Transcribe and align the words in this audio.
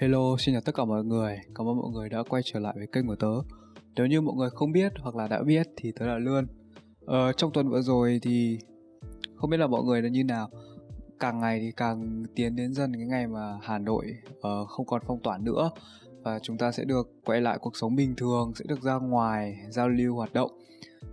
Hello, 0.00 0.36
xin 0.38 0.54
chào 0.54 0.60
tất 0.60 0.74
cả 0.74 0.84
mọi 0.84 1.04
người. 1.04 1.40
Cảm 1.54 1.68
ơn 1.68 1.76
mọi 1.76 1.90
người 1.92 2.08
đã 2.08 2.22
quay 2.28 2.42
trở 2.44 2.60
lại 2.60 2.74
với 2.76 2.86
kênh 2.86 3.06
của 3.06 3.16
tớ. 3.16 3.32
Nếu 3.96 4.06
như 4.06 4.20
mọi 4.20 4.34
người 4.36 4.50
không 4.50 4.72
biết 4.72 4.92
hoặc 5.00 5.16
là 5.16 5.28
đã 5.28 5.42
biết 5.42 5.68
thì 5.76 5.92
tớ 5.92 6.06
là 6.06 6.18
Lươn. 6.18 6.46
Ờ, 7.06 7.32
trong 7.32 7.52
tuần 7.52 7.68
vừa 7.68 7.82
rồi 7.82 8.18
thì 8.22 8.58
không 9.36 9.50
biết 9.50 9.56
là 9.56 9.66
mọi 9.66 9.82
người 9.84 10.02
đã 10.02 10.08
như 10.08 10.24
nào. 10.24 10.50
Càng 11.18 11.40
ngày 11.40 11.60
thì 11.60 11.72
càng 11.76 12.24
tiến 12.34 12.56
đến 12.56 12.74
dần 12.74 12.92
cái 12.96 13.06
ngày 13.06 13.26
mà 13.26 13.58
Hà 13.62 13.78
Nội 13.78 14.14
uh, 14.30 14.68
không 14.68 14.86
còn 14.86 15.02
phong 15.06 15.22
tỏa 15.22 15.38
nữa 15.38 15.70
và 16.22 16.38
chúng 16.38 16.58
ta 16.58 16.72
sẽ 16.72 16.84
được 16.84 17.10
quay 17.24 17.40
lại 17.40 17.58
cuộc 17.60 17.76
sống 17.76 17.96
bình 17.96 18.14
thường, 18.16 18.52
sẽ 18.54 18.64
được 18.68 18.82
ra 18.82 18.94
ngoài 18.94 19.56
giao 19.70 19.88
lưu 19.88 20.14
hoạt 20.14 20.32
động. 20.32 20.50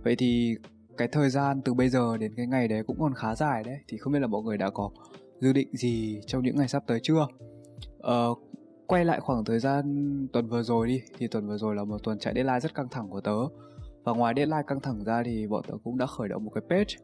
Vậy 0.04 0.16
thì 0.16 0.56
cái 0.96 1.08
thời 1.08 1.30
gian 1.30 1.62
từ 1.64 1.74
bây 1.74 1.88
giờ 1.88 2.16
đến 2.16 2.34
cái 2.36 2.46
ngày 2.46 2.68
đấy 2.68 2.82
cũng 2.86 2.96
còn 3.00 3.14
khá 3.14 3.34
dài 3.34 3.64
đấy. 3.64 3.78
Thì 3.88 3.98
không 3.98 4.12
biết 4.12 4.20
là 4.20 4.26
mọi 4.26 4.42
người 4.42 4.58
đã 4.58 4.70
có 4.70 4.90
dự 5.40 5.52
định 5.52 5.76
gì 5.76 6.20
trong 6.26 6.42
những 6.42 6.56
ngày 6.56 6.68
sắp 6.68 6.82
tới 6.86 7.00
chưa? 7.02 7.26
Uh, 7.98 8.38
quay 8.86 9.04
lại 9.04 9.20
khoảng 9.20 9.44
thời 9.44 9.58
gian 9.58 9.84
tuần 10.32 10.48
vừa 10.48 10.62
rồi 10.62 10.88
đi 10.88 11.02
thì 11.18 11.26
tuần 11.26 11.48
vừa 11.48 11.58
rồi 11.58 11.74
là 11.74 11.84
một 11.84 11.98
tuần 12.02 12.18
chạy 12.18 12.34
deadline 12.34 12.60
rất 12.60 12.74
căng 12.74 12.88
thẳng 12.90 13.08
của 13.08 13.20
tớ. 13.20 13.36
Và 14.04 14.12
ngoài 14.12 14.34
deadline 14.36 14.62
căng 14.66 14.80
thẳng 14.80 15.04
ra 15.04 15.22
thì 15.24 15.46
bọn 15.46 15.62
tớ 15.68 15.74
cũng 15.84 15.98
đã 15.98 16.06
khởi 16.06 16.28
động 16.28 16.44
một 16.44 16.50
cái 16.54 16.62
page. 16.70 16.94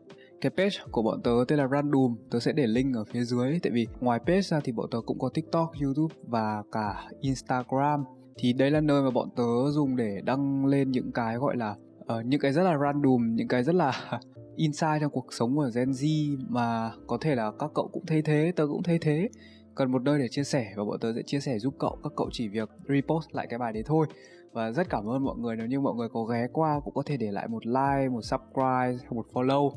Cái 0.40 0.50
page 0.56 0.76
của 0.90 1.02
bọn 1.02 1.22
tớ 1.22 1.30
tên 1.48 1.58
là 1.58 1.68
Random 1.68 2.16
tớ 2.30 2.40
sẽ 2.40 2.52
để 2.52 2.66
link 2.66 2.96
ở 2.96 3.04
phía 3.04 3.24
dưới 3.24 3.58
tại 3.62 3.72
vì 3.72 3.86
ngoài 4.00 4.18
page 4.26 4.40
ra 4.40 4.60
thì 4.64 4.72
bọn 4.72 4.86
tớ 4.90 4.98
cũng 5.06 5.18
có 5.18 5.28
tiktok 5.28 5.72
youtube 5.82 6.14
và 6.26 6.62
cả 6.72 7.08
instagram. 7.20 8.04
Thì 8.36 8.52
đây 8.52 8.70
là 8.70 8.80
nơi 8.80 9.02
mà 9.02 9.10
bọn 9.10 9.28
tớ 9.36 9.70
dùng 9.70 9.96
để 9.96 10.20
đăng 10.24 10.66
lên 10.66 10.90
những 10.90 11.12
cái 11.12 11.36
gọi 11.36 11.56
là 11.56 11.74
uh, 12.00 12.26
những 12.26 12.40
cái 12.40 12.52
rất 12.52 12.62
là 12.62 12.78
random 12.78 13.34
những 13.34 13.48
cái 13.48 13.62
rất 13.62 13.74
là 13.74 14.20
insight 14.56 15.00
trong 15.00 15.10
cuộc 15.10 15.26
sống 15.32 15.56
của 15.56 15.70
Gen 15.74 15.90
Z 15.90 16.36
mà 16.48 16.90
có 17.06 17.18
thể 17.20 17.34
là 17.34 17.52
các 17.58 17.70
cậu 17.74 17.88
cũng 17.92 18.06
thấy 18.06 18.22
thế 18.22 18.52
tớ 18.56 18.66
cũng 18.66 18.82
thấy 18.82 18.98
thế 18.98 19.28
cần 19.74 19.92
một 19.92 20.02
nơi 20.02 20.18
để 20.18 20.28
chia 20.28 20.44
sẻ 20.44 20.72
và 20.76 20.84
bọn 20.84 20.98
tớ 21.00 21.12
sẽ 21.16 21.22
chia 21.22 21.40
sẻ 21.40 21.58
giúp 21.58 21.74
cậu, 21.78 21.98
các 22.02 22.12
cậu 22.16 22.28
chỉ 22.32 22.48
việc 22.48 22.70
repost 22.88 23.34
lại 23.34 23.46
cái 23.50 23.58
bài 23.58 23.72
đấy 23.72 23.82
thôi. 23.86 24.06
Và 24.52 24.70
rất 24.70 24.90
cảm 24.90 25.08
ơn 25.08 25.24
mọi 25.24 25.36
người, 25.38 25.56
nếu 25.56 25.66
như 25.66 25.80
mọi 25.80 25.94
người 25.94 26.08
có 26.12 26.22
ghé 26.24 26.46
qua 26.52 26.80
cũng 26.84 26.94
có 26.94 27.02
thể 27.06 27.16
để 27.16 27.30
lại 27.30 27.48
một 27.48 27.66
like, 27.66 28.08
một 28.10 28.20
subscribe 28.22 28.98
hay 29.02 29.10
một 29.10 29.26
follow 29.32 29.70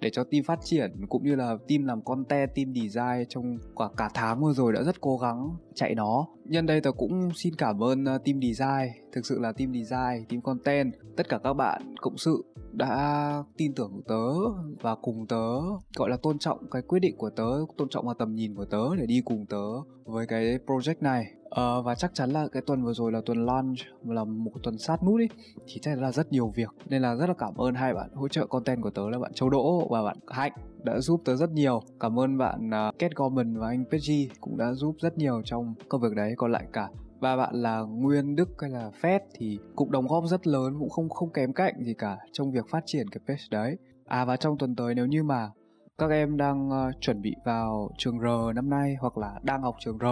để 0.00 0.10
cho 0.10 0.24
team 0.24 0.44
phát 0.44 0.58
triển, 0.62 1.06
cũng 1.08 1.24
như 1.24 1.34
là 1.34 1.56
team 1.68 1.84
làm 1.84 2.02
content, 2.02 2.54
team 2.54 2.74
design 2.74 3.28
trong 3.28 3.58
cả 3.78 3.84
cả 3.96 4.10
tháng 4.14 4.42
vừa 4.42 4.52
rồi 4.52 4.72
đã 4.72 4.82
rất 4.82 5.00
cố 5.00 5.16
gắng 5.16 5.56
chạy 5.74 5.94
nó 5.94 6.26
nhân 6.44 6.66
đây 6.66 6.80
tôi 6.80 6.92
cũng 6.92 7.30
xin 7.34 7.54
cảm 7.54 7.82
ơn 7.82 8.04
ờ, 8.04 8.18
team 8.18 8.40
design. 8.42 8.88
Thực 9.12 9.26
sự 9.26 9.38
là 9.38 9.52
team 9.52 9.72
design 9.72 10.24
team 10.28 10.42
content 10.42 10.92
tất 11.16 11.28
cả 11.28 11.38
các 11.44 11.52
bạn 11.52 11.94
cộng 12.00 12.18
sự 12.18 12.44
đã 12.72 13.44
tin 13.56 13.74
tưởng 13.74 14.02
tớ 14.08 14.32
và 14.80 14.94
cùng 14.94 15.26
tớ 15.26 15.60
gọi 15.96 16.10
là 16.10 16.16
tôn 16.16 16.38
trọng 16.38 16.70
cái 16.70 16.82
quyết 16.82 17.00
định 17.00 17.16
của 17.16 17.30
tớ 17.30 17.50
tôn 17.76 17.88
trọng 17.88 18.06
vào 18.06 18.14
tầm 18.14 18.34
nhìn 18.34 18.54
của 18.54 18.64
tớ 18.64 18.96
để 18.96 19.06
đi 19.06 19.22
cùng 19.24 19.46
tớ 19.46 19.62
với 20.04 20.26
cái 20.26 20.58
project 20.66 20.94
này. 21.00 21.26
À, 21.50 21.80
và 21.84 21.94
chắc 21.94 22.14
chắn 22.14 22.30
là 22.30 22.48
cái 22.52 22.62
tuần 22.66 22.84
vừa 22.84 22.92
rồi 22.92 23.12
là 23.12 23.20
tuần 23.26 23.46
launch 23.46 23.78
là 24.04 24.24
một 24.24 24.52
tuần 24.62 24.78
sát 24.78 25.02
nút 25.02 25.20
ý 25.20 25.26
thì 25.66 25.78
chắc 25.82 25.98
là 25.98 26.12
rất 26.12 26.32
nhiều 26.32 26.52
việc. 26.54 26.70
Nên 26.88 27.02
là 27.02 27.14
rất 27.14 27.26
là 27.26 27.34
cảm 27.38 27.54
ơn 27.54 27.74
hai 27.74 27.94
bạn 27.94 28.10
hỗ 28.14 28.28
trợ 28.28 28.46
content 28.46 28.82
của 28.82 28.90
tớ 28.90 29.10
là 29.10 29.18
bạn 29.18 29.32
Châu 29.34 29.50
Đỗ 29.50 29.88
và 29.90 30.02
bạn 30.02 30.16
Hạnh 30.26 30.52
đã 30.84 31.00
giúp 31.00 31.22
tớ 31.24 31.36
rất 31.36 31.50
nhiều. 31.50 31.80
Cảm 32.00 32.18
ơn 32.18 32.38
bạn 32.38 32.74
à, 32.74 32.88
uh, 32.88 32.98
Cat 32.98 33.14
Gorman 33.14 33.58
và 33.58 33.68
anh 33.68 33.84
Peggy 33.90 34.28
cũng 34.40 34.56
đã 34.56 34.72
giúp 34.72 34.96
rất 35.00 35.18
nhiều 35.18 35.42
trong 35.44 35.74
công 35.88 36.00
việc 36.00 36.14
đấy. 36.16 36.34
Còn 36.36 36.52
lại 36.52 36.64
cả 36.72 36.88
ba 37.20 37.36
bạn 37.36 37.54
là 37.54 37.80
Nguyên 37.80 38.36
Đức 38.36 38.48
hay 38.58 38.70
là 38.70 38.90
Fed 39.00 39.20
thì 39.34 39.58
cũng 39.76 39.90
đóng 39.90 40.06
góp 40.06 40.24
rất 40.26 40.46
lớn 40.46 40.76
cũng 40.78 40.90
không 40.90 41.08
không 41.08 41.32
kém 41.32 41.52
cạnh 41.52 41.74
gì 41.84 41.94
cả 41.94 42.18
trong 42.32 42.52
việc 42.52 42.64
phát 42.70 42.82
triển 42.86 43.08
cái 43.10 43.20
page 43.26 43.44
đấy. 43.50 43.76
À 44.04 44.24
và 44.24 44.36
trong 44.36 44.58
tuần 44.58 44.76
tới 44.76 44.94
nếu 44.94 45.06
như 45.06 45.22
mà 45.22 45.50
các 45.98 46.10
em 46.10 46.36
đang 46.36 46.68
uh, 46.68 47.00
chuẩn 47.00 47.22
bị 47.22 47.34
vào 47.44 47.90
trường 47.98 48.18
R 48.20 48.54
năm 48.54 48.70
nay 48.70 48.96
hoặc 49.00 49.18
là 49.18 49.34
đang 49.42 49.62
học 49.62 49.76
trường 49.80 49.98
R 49.98 50.04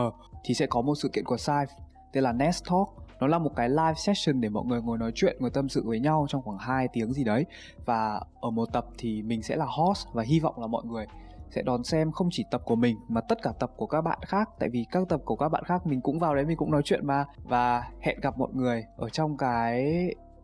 thì 0.45 0.55
sẽ 0.55 0.67
có 0.67 0.83
một 0.83 0.95
sự 0.95 1.09
kiện 1.13 1.25
của 1.25 1.37
Sai 1.37 1.67
tên 2.13 2.25
là 2.25 2.33
Nest 2.33 2.65
Talk 2.71 2.89
nó 3.21 3.27
là 3.27 3.39
một 3.39 3.51
cái 3.57 3.69
live 3.69 3.95
session 3.97 4.41
để 4.41 4.49
mọi 4.49 4.65
người 4.67 4.83
ngồi 4.83 4.99
nói 4.99 5.13
chuyện, 5.15 5.37
ngồi 5.41 5.51
tâm 5.51 5.69
sự 5.69 5.83
với 5.87 6.01
nhau 6.01 6.27
trong 6.29 6.43
khoảng 6.43 6.59
2 6.59 6.89
tiếng 6.93 7.13
gì 7.13 7.25
đấy. 7.25 7.47
Và 7.85 8.21
ở 8.41 8.51
một 8.51 8.73
tập 8.73 8.87
thì 8.99 9.23
mình 9.23 9.43
sẽ 9.43 9.57
là 9.57 9.67
host 9.69 10.07
và 10.13 10.23
hy 10.23 10.41
vọng 10.41 10.61
là 10.61 10.67
mọi 10.67 10.85
người 10.85 11.07
sẽ 11.51 11.63
đón 11.63 11.85
xem 11.85 12.13
không 12.13 12.29
chỉ 12.31 12.45
tập 12.51 12.63
của 12.65 12.77
mình 12.77 12.97
mà 13.09 13.21
tất 13.21 13.43
cả 13.43 13.53
tập 13.61 13.71
của 13.77 13.87
các 13.87 14.01
bạn 14.01 14.19
khác. 14.27 14.49
Tại 14.59 14.69
vì 14.69 14.87
các 14.91 15.09
tập 15.09 15.21
của 15.25 15.37
các 15.37 15.49
bạn 15.49 15.65
khác 15.65 15.87
mình 15.87 16.01
cũng 16.01 16.19
vào 16.19 16.35
đấy, 16.35 16.45
mình 16.45 16.57
cũng 16.57 16.71
nói 16.71 16.83
chuyện 16.85 17.07
mà. 17.07 17.25
Và 17.45 17.85
hẹn 18.01 18.21
gặp 18.21 18.39
mọi 18.39 18.51
người 18.53 18.85
ở 18.97 19.09
trong 19.09 19.37
cái 19.37 19.85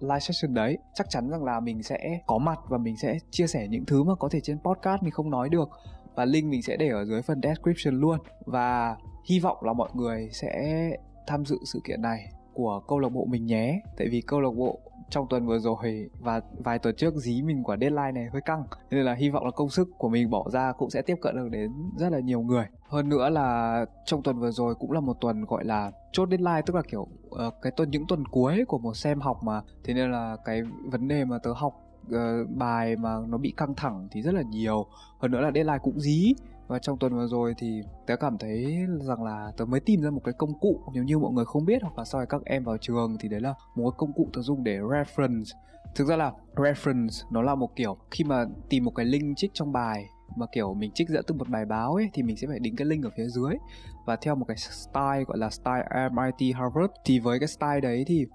live 0.00 0.20
session 0.20 0.54
đấy. 0.54 0.78
Chắc 0.94 1.10
chắn 1.10 1.30
rằng 1.30 1.44
là 1.44 1.60
mình 1.60 1.82
sẽ 1.82 2.20
có 2.26 2.38
mặt 2.38 2.58
và 2.68 2.78
mình 2.78 2.96
sẽ 2.96 3.18
chia 3.30 3.46
sẻ 3.46 3.66
những 3.68 3.84
thứ 3.86 4.02
mà 4.02 4.14
có 4.14 4.28
thể 4.28 4.40
trên 4.40 4.58
podcast 4.58 5.02
mình 5.02 5.12
không 5.12 5.30
nói 5.30 5.48
được. 5.48 5.68
Và 6.14 6.24
link 6.24 6.50
mình 6.50 6.62
sẽ 6.62 6.76
để 6.76 6.88
ở 6.88 7.04
dưới 7.04 7.22
phần 7.22 7.40
description 7.42 8.00
luôn. 8.00 8.18
Và 8.46 8.96
hy 9.28 9.40
vọng 9.40 9.56
là 9.60 9.72
mọi 9.72 9.88
người 9.94 10.28
sẽ 10.32 10.90
tham 11.26 11.44
dự 11.44 11.58
sự 11.64 11.80
kiện 11.84 12.02
này 12.02 12.32
của 12.56 12.80
câu 12.88 12.98
lạc 12.98 13.08
bộ 13.08 13.24
mình 13.24 13.46
nhé. 13.46 13.80
Tại 13.96 14.08
vì 14.10 14.20
câu 14.20 14.40
lạc 14.40 14.54
bộ 14.56 14.78
trong 15.10 15.26
tuần 15.30 15.46
vừa 15.46 15.58
rồi 15.58 16.10
và 16.20 16.40
vài 16.58 16.78
tuần 16.78 16.96
trước 16.96 17.14
dí 17.14 17.42
mình 17.42 17.64
quả 17.64 17.76
deadline 17.80 18.12
này 18.12 18.26
hơi 18.32 18.42
căng. 18.42 18.64
Nên 18.90 19.04
là 19.04 19.14
hy 19.14 19.30
vọng 19.30 19.44
là 19.44 19.50
công 19.50 19.70
sức 19.70 19.88
của 19.98 20.08
mình 20.08 20.30
bỏ 20.30 20.44
ra 20.52 20.72
cũng 20.72 20.90
sẽ 20.90 21.02
tiếp 21.02 21.14
cận 21.22 21.36
được 21.36 21.48
đến 21.48 21.72
rất 21.98 22.12
là 22.12 22.20
nhiều 22.20 22.40
người. 22.40 22.64
Hơn 22.88 23.08
nữa 23.08 23.28
là 23.28 23.84
trong 24.04 24.22
tuần 24.22 24.38
vừa 24.38 24.50
rồi 24.50 24.74
cũng 24.74 24.92
là 24.92 25.00
một 25.00 25.20
tuần 25.20 25.44
gọi 25.44 25.64
là 25.64 25.90
chốt 26.12 26.28
deadline 26.30 26.62
tức 26.66 26.76
là 26.76 26.82
kiểu 26.90 27.08
uh, 27.28 27.54
cái 27.62 27.72
tuần 27.76 27.90
những 27.90 28.06
tuần 28.08 28.26
cuối 28.26 28.64
của 28.68 28.78
một 28.78 28.96
xem 28.96 29.20
học 29.20 29.42
mà. 29.42 29.62
Thế 29.84 29.94
nên 29.94 30.12
là 30.12 30.36
cái 30.44 30.62
vấn 30.84 31.08
đề 31.08 31.24
mà 31.24 31.38
tớ 31.38 31.52
học 31.52 31.74
uh, 32.08 32.50
bài 32.50 32.96
mà 32.96 33.16
nó 33.28 33.38
bị 33.38 33.54
căng 33.56 33.74
thẳng 33.74 34.08
thì 34.10 34.22
rất 34.22 34.34
là 34.34 34.42
nhiều. 34.42 34.86
Hơn 35.18 35.30
nữa 35.30 35.40
là 35.40 35.50
deadline 35.54 35.78
cũng 35.82 36.00
dí 36.00 36.34
và 36.68 36.78
trong 36.78 36.98
tuần 36.98 37.14
vừa 37.14 37.26
rồi 37.26 37.54
thì 37.58 37.82
tớ 38.06 38.16
cảm 38.16 38.38
thấy 38.38 38.86
rằng 39.00 39.22
là 39.22 39.52
tớ 39.56 39.64
mới 39.64 39.80
tìm 39.80 40.02
ra 40.02 40.10
một 40.10 40.20
cái 40.24 40.34
công 40.38 40.58
cụ 40.60 40.80
nếu 40.94 41.04
như 41.04 41.18
mọi 41.18 41.32
người 41.32 41.44
không 41.44 41.64
biết 41.64 41.82
hoặc 41.82 41.98
là 41.98 42.04
sau 42.04 42.20
này 42.20 42.26
các 42.30 42.44
em 42.44 42.64
vào 42.64 42.76
trường 42.76 43.16
thì 43.20 43.28
đấy 43.28 43.40
là 43.40 43.54
một 43.74 43.90
cái 43.90 43.96
công 43.98 44.12
cụ 44.12 44.28
tớ 44.32 44.42
dùng 44.42 44.64
để 44.64 44.78
reference. 44.78 45.44
Thực 45.94 46.08
ra 46.08 46.16
là 46.16 46.32
reference 46.54 47.24
nó 47.30 47.42
là 47.42 47.54
một 47.54 47.76
kiểu 47.76 47.96
khi 48.10 48.24
mà 48.24 48.44
tìm 48.68 48.84
một 48.84 48.94
cái 48.94 49.06
link 49.06 49.36
trích 49.36 49.50
trong 49.54 49.72
bài 49.72 50.06
mà 50.36 50.46
kiểu 50.52 50.74
mình 50.74 50.90
trích 50.94 51.08
dẫn 51.08 51.24
từ 51.26 51.34
một 51.34 51.48
bài 51.48 51.64
báo 51.64 51.94
ấy 51.94 52.10
thì 52.12 52.22
mình 52.22 52.36
sẽ 52.36 52.46
phải 52.46 52.58
đính 52.58 52.76
cái 52.76 52.86
link 52.86 53.04
ở 53.04 53.10
phía 53.16 53.26
dưới. 53.28 53.54
Và 54.06 54.16
theo 54.16 54.34
một 54.34 54.44
cái 54.48 54.56
style 54.56 55.24
gọi 55.26 55.38
là 55.38 55.50
style 55.50 56.08
MIT 56.12 56.54
Harvard 56.56 56.92
thì 57.04 57.18
với 57.18 57.38
cái 57.38 57.48
style 57.48 57.80
đấy 57.80 58.04
thì 58.06 58.26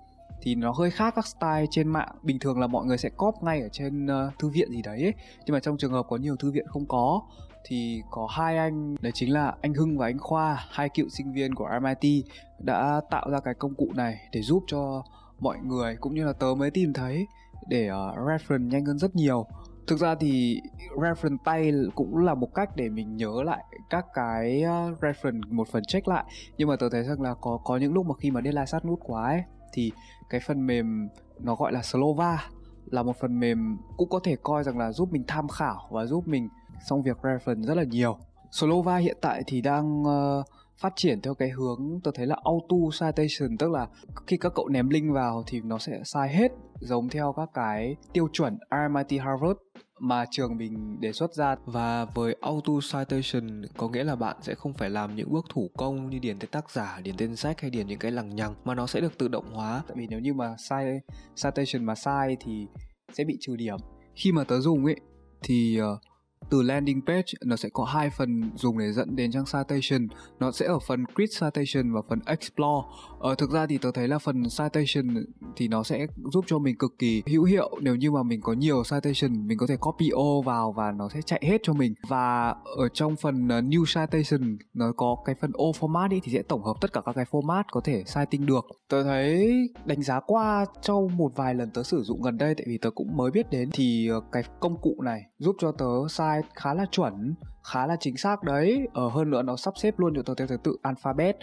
thì 0.42 0.56
nó 0.56 0.72
hơi 0.72 0.92
khác 0.92 1.14
các 1.16 1.28
style 1.28 1.66
trên 1.72 1.88
mạng. 1.88 2.16
Bình 2.24 2.40
thường 2.40 2.60
là 2.60 2.68
mọi 2.68 2.86
người 2.86 2.98
sẽ 2.98 3.10
copy 3.10 3.38
ngay 3.42 3.62
ở 3.62 3.70
trên 3.72 4.06
uh, 4.06 4.40
thư 4.40 4.50
viện 4.50 4.72
gì 4.72 4.82
đấy 4.82 5.04
ấy. 5.04 5.14
nhưng 5.46 5.54
mà 5.54 5.60
trong 5.60 5.78
trường 5.78 5.92
hợp 5.92 6.06
có 6.10 6.18
nhiều 6.18 6.36
thư 6.36 6.52
viện 6.52 6.68
không 6.68 6.86
có 6.86 7.22
thì 7.64 8.02
có 8.12 8.28
hai 8.28 8.58
anh 8.58 8.96
đấy 9.02 9.12
chính 9.16 9.34
là 9.34 9.56
anh 9.62 9.74
Hưng 9.74 9.98
và 9.98 10.06
anh 10.06 10.20
Khoa 10.20 10.66
hai 10.70 10.90
cựu 10.90 11.10
sinh 11.10 11.34
viên 11.34 11.56
của 11.56 11.70
MIT 11.82 12.26
đã 12.60 13.02
tạo 13.10 13.30
ra 13.30 13.40
cái 13.40 13.54
công 13.54 13.76
cụ 13.76 13.88
này 13.96 14.20
để 14.32 14.42
giúp 14.42 14.64
cho 14.68 15.04
mọi 15.40 15.58
người 15.64 15.96
cũng 15.96 16.16
như 16.16 16.26
là 16.26 16.34
tớ 16.34 16.48
mới 16.58 16.72
tìm 16.72 16.94
thấy 16.94 17.28
để 17.68 17.90
uh, 17.92 18.18
reference 18.18 18.68
nhanh 18.68 18.86
hơn 18.86 19.00
rất 19.00 19.16
nhiều. 19.16 19.46
Thực 19.88 20.00
ra 20.00 20.16
thì 20.16 20.62
reference 20.96 21.38
tay 21.44 21.74
cũng 21.96 22.18
là 22.18 22.34
một 22.34 22.54
cách 22.56 22.70
để 22.76 22.90
mình 22.90 23.18
nhớ 23.18 23.44
lại 23.46 23.64
các 23.90 24.06
cái 24.14 24.62
ờ, 24.62 24.92
reference 25.02 25.42
một 25.50 25.68
phần 25.68 25.84
check 25.84 26.08
lại. 26.08 26.26
Nhưng 26.58 26.68
mà 26.68 26.76
tớ 26.76 26.90
thấy 26.90 27.04
rằng 27.04 27.22
là 27.22 27.34
có 27.42 27.60
có 27.64 27.78
những 27.78 27.94
lúc 27.94 28.06
mà 28.06 28.16
khi 28.20 28.32
mà 28.32 28.42
deadline 28.42 28.66
sát 28.66 28.86
nút 28.86 29.00
quá 29.04 29.26
ấy 29.26 29.44
thì 29.74 29.92
cái 30.30 30.42
phần 30.48 30.68
mềm 30.68 31.08
nó 31.40 31.56
gọi 31.56 31.72
là 31.72 31.82
Slova 31.82 32.50
là 32.86 33.04
một 33.04 33.16
phần 33.20 33.40
mềm 33.40 33.78
cũng 33.98 34.10
có 34.10 34.20
thể 34.24 34.36
coi 34.44 34.64
rằng 34.64 34.78
là 34.78 34.92
giúp 34.92 35.12
mình 35.12 35.24
tham 35.28 35.48
khảo 35.48 35.88
và 35.92 36.06
giúp 36.06 36.28
mình 36.28 36.50
xong 36.90 37.04
việc 37.04 37.18
reference 37.22 37.64
rất 37.64 37.74
là 37.74 37.84
nhiều. 37.84 38.18
Slova 38.52 38.98
hiện 38.98 39.18
tại 39.22 39.44
thì 39.48 39.62
đang 39.62 40.04
uh, 40.04 40.46
phát 40.82 40.94
triển 40.96 41.22
theo 41.22 41.34
cái 41.34 41.50
hướng 41.50 42.00
tôi 42.04 42.14
thấy 42.18 42.26
là 42.26 42.36
auto 42.44 42.78
citation 43.00 43.58
tức 43.58 43.72
là 43.72 43.88
khi 44.28 44.38
các 44.38 44.52
cậu 44.56 44.68
ném 44.68 44.90
link 44.90 45.14
vào 45.14 45.44
thì 45.48 45.62
nó 45.62 45.78
sẽ 45.78 46.00
sai 46.06 46.30
hết 46.30 46.52
giống 46.80 47.10
theo 47.10 47.34
các 47.38 47.50
cái 47.54 47.96
tiêu 48.14 48.28
chuẩn 48.34 48.58
RMIT 48.72 49.22
Harvard 49.22 49.60
mà 50.02 50.26
trường 50.32 50.58
mình 50.58 51.02
đề 51.02 51.14
xuất 51.14 51.34
ra. 51.34 51.56
Và 51.66 52.06
với 52.06 52.36
auto 52.42 52.74
citation 52.92 53.62
có 53.78 53.90
nghĩa 53.90 54.04
là 54.04 54.16
bạn 54.16 54.38
sẽ 54.42 54.56
không 54.56 54.74
phải 54.74 54.90
làm 54.90 55.16
những 55.16 55.32
bước 55.32 55.46
thủ 55.50 55.72
công 55.78 56.10
như 56.10 56.20
điền 56.20 56.40
tên 56.40 56.50
tác 56.52 56.72
giả, 56.72 57.00
điền 57.04 57.18
tên 57.18 57.36
sách 57.36 57.62
hay 57.62 57.70
điền 57.70 57.88
những 57.88 58.00
cái 58.00 58.12
lằng 58.12 58.36
nhằng 58.36 58.56
mà 58.64 58.76
nó 58.76 58.88
sẽ 58.88 59.02
được 59.02 59.18
tự 59.18 59.28
động 59.28 59.54
hóa. 59.54 59.84
Tại 59.88 59.98
vì 60.00 60.08
nếu 60.10 60.20
như 60.20 60.34
mà 60.34 60.56
sai 60.58 61.00
citation 61.44 61.86
mà 61.86 61.96
sai 61.96 62.38
thì 62.40 62.68
sẽ 63.14 63.24
bị 63.24 63.38
trừ 63.40 63.56
điểm. 63.56 63.78
Khi 64.16 64.32
mà 64.32 64.44
tớ 64.44 64.60
dùng 64.60 64.86
ấy 64.86 64.96
thì 65.44 65.80
uh, 65.82 66.00
từ 66.50 66.62
landing 66.62 67.02
page 67.08 67.34
nó 67.46 67.56
sẽ 67.56 67.70
có 67.74 67.84
hai 67.84 68.10
phần 68.10 68.52
dùng 68.56 68.78
để 68.78 68.92
dẫn 68.92 69.16
đến 69.16 69.32
trang 69.32 69.46
citation. 69.46 70.08
Nó 70.40 70.52
sẽ 70.52 70.66
ở 70.66 70.80
phần 70.80 71.04
create 71.16 71.32
citation 71.40 71.94
và 71.94 72.02
phần 72.10 72.20
explore. 72.26 72.88
Ờ, 73.20 73.36
thực 73.36 73.52
ra 73.52 73.66
thì 73.66 73.78
tôi 73.78 73.92
thấy 73.92 74.08
là 74.08 74.20
phần 74.20 74.44
citation 74.44 75.26
thì 75.56 75.68
nó 75.68 75.84
sẽ 75.84 76.08
giúp 76.34 76.46
cho 76.48 76.60
mình 76.60 76.78
cực 76.78 77.00
kỳ 77.00 77.24
hữu 77.28 77.44
hiệu. 77.44 77.72
Nếu 77.82 77.96
như 77.96 78.12
mà 78.12 78.24
mình 78.24 78.42
có 78.42 78.54
nhiều 78.54 78.84
citation 78.84 79.48
mình 79.48 79.58
có 79.58 79.68
thể 79.68 79.76
copy 79.78 80.10
o 80.10 80.42
vào 80.46 80.72
và 80.72 80.92
nó 80.92 81.10
sẽ 81.10 81.22
chạy 81.22 81.42
hết 81.44 81.62
cho 81.64 81.74
mình. 81.74 81.94
Và 82.08 82.56
ở 82.78 82.90
trong 82.94 83.16
phần 83.16 83.48
ờ, 83.48 83.62
new 83.62 83.86
citation 83.86 84.58
nó 84.74 84.92
có 84.98 85.18
cái 85.26 85.36
phần 85.42 85.52
o 85.54 85.66
format 85.80 86.08
đi 86.08 86.20
thì 86.24 86.32
sẽ 86.32 86.42
tổng 86.42 86.64
hợp 86.64 86.74
tất 86.82 86.94
cả 86.94 87.02
các 87.06 87.16
cái 87.16 87.26
format 87.32 87.64
có 87.72 87.82
thể 87.84 88.04
citing 88.16 88.46
được. 88.46 88.66
Tôi 88.90 89.04
thấy 89.04 89.52
đánh 89.86 90.04
giá 90.04 90.20
qua 90.20 90.66
trong 90.82 91.18
một 91.18 91.32
vài 91.36 91.56
lần 91.56 91.70
tớ 91.70 91.84
sử 91.84 92.04
dụng 92.04 92.22
gần 92.22 92.38
đây 92.38 92.56
tại 92.56 92.66
vì 92.68 92.78
tớ 92.78 92.90
cũng 92.90 93.18
mới 93.18 93.32
biết 93.32 93.50
đến 93.50 93.70
thì 93.74 94.08
ờ, 94.08 94.22
cái 94.32 94.44
công 94.60 94.82
cụ 94.82 95.02
này 95.02 95.22
giúp 95.40 95.56
cho 95.60 95.72
tớ 95.72 95.86
cite 96.18 96.31
size 96.32 96.48
khá 96.56 96.74
là 96.74 96.86
chuẩn 96.92 97.34
khá 97.64 97.88
là 97.88 97.96
chính 98.00 98.18
xác 98.18 98.44
đấy. 98.44 98.88
Ở 98.94 99.04
ờ, 99.04 99.10
hơn 99.10 99.30
nữa 99.30 99.42
nó 99.42 99.56
sắp 99.56 99.74
xếp 99.78 100.00
luôn 100.00 100.14
theo 100.14 100.48
thứ 100.48 100.58
tự 100.64 100.78
alphabet 100.82 101.38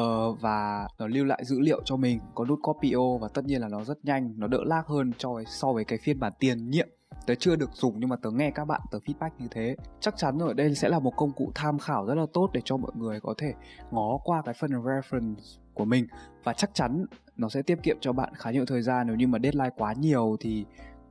uh, 0.00 0.40
và 0.40 0.88
nó 0.98 1.06
lưu 1.06 1.24
lại 1.24 1.44
dữ 1.44 1.60
liệu 1.60 1.82
cho 1.84 1.96
mình 1.96 2.20
có 2.34 2.44
nút 2.44 2.58
copy 2.62 2.92
o 2.92 3.18
và 3.20 3.28
tất 3.34 3.44
nhiên 3.44 3.60
là 3.60 3.68
nó 3.68 3.84
rất 3.84 4.04
nhanh 4.04 4.34
nó 4.36 4.46
đỡ 4.46 4.58
lag 4.64 4.82
hơn 4.86 5.12
cho 5.18 5.42
so 5.46 5.72
với 5.72 5.84
cái 5.84 5.98
phiên 6.02 6.20
bản 6.20 6.32
tiền 6.38 6.70
nhiệm. 6.70 6.88
Tớ 7.26 7.34
chưa 7.34 7.56
được 7.56 7.70
dùng 7.72 8.00
nhưng 8.00 8.08
mà 8.08 8.16
tớ 8.16 8.30
nghe 8.30 8.50
các 8.50 8.64
bạn 8.64 8.80
tớ 8.90 8.98
feedback 8.98 9.30
như 9.38 9.48
thế. 9.50 9.76
Chắc 10.00 10.16
chắn 10.16 10.38
rồi 10.38 10.54
đây 10.54 10.74
sẽ 10.74 10.88
là 10.88 10.98
một 10.98 11.12
công 11.16 11.32
cụ 11.32 11.52
tham 11.54 11.78
khảo 11.78 12.06
rất 12.06 12.14
là 12.14 12.26
tốt 12.32 12.50
để 12.52 12.60
cho 12.64 12.76
mọi 12.76 12.92
người 12.94 13.20
có 13.20 13.34
thể 13.38 13.54
ngó 13.90 14.18
qua 14.24 14.42
cái 14.44 14.54
phần 14.54 14.70
reference 14.70 15.34
của 15.74 15.84
mình. 15.84 16.06
Và 16.44 16.52
chắc 16.52 16.70
chắn 16.74 17.04
nó 17.36 17.48
sẽ 17.48 17.62
tiết 17.62 17.82
kiệm 17.82 17.96
cho 18.00 18.12
bạn 18.12 18.32
khá 18.34 18.50
nhiều 18.50 18.66
thời 18.66 18.82
gian 18.82 19.06
nếu 19.06 19.16
như 19.16 19.26
mà 19.26 19.38
deadline 19.42 19.70
quá 19.76 19.92
nhiều 19.92 20.36
thì 20.40 20.64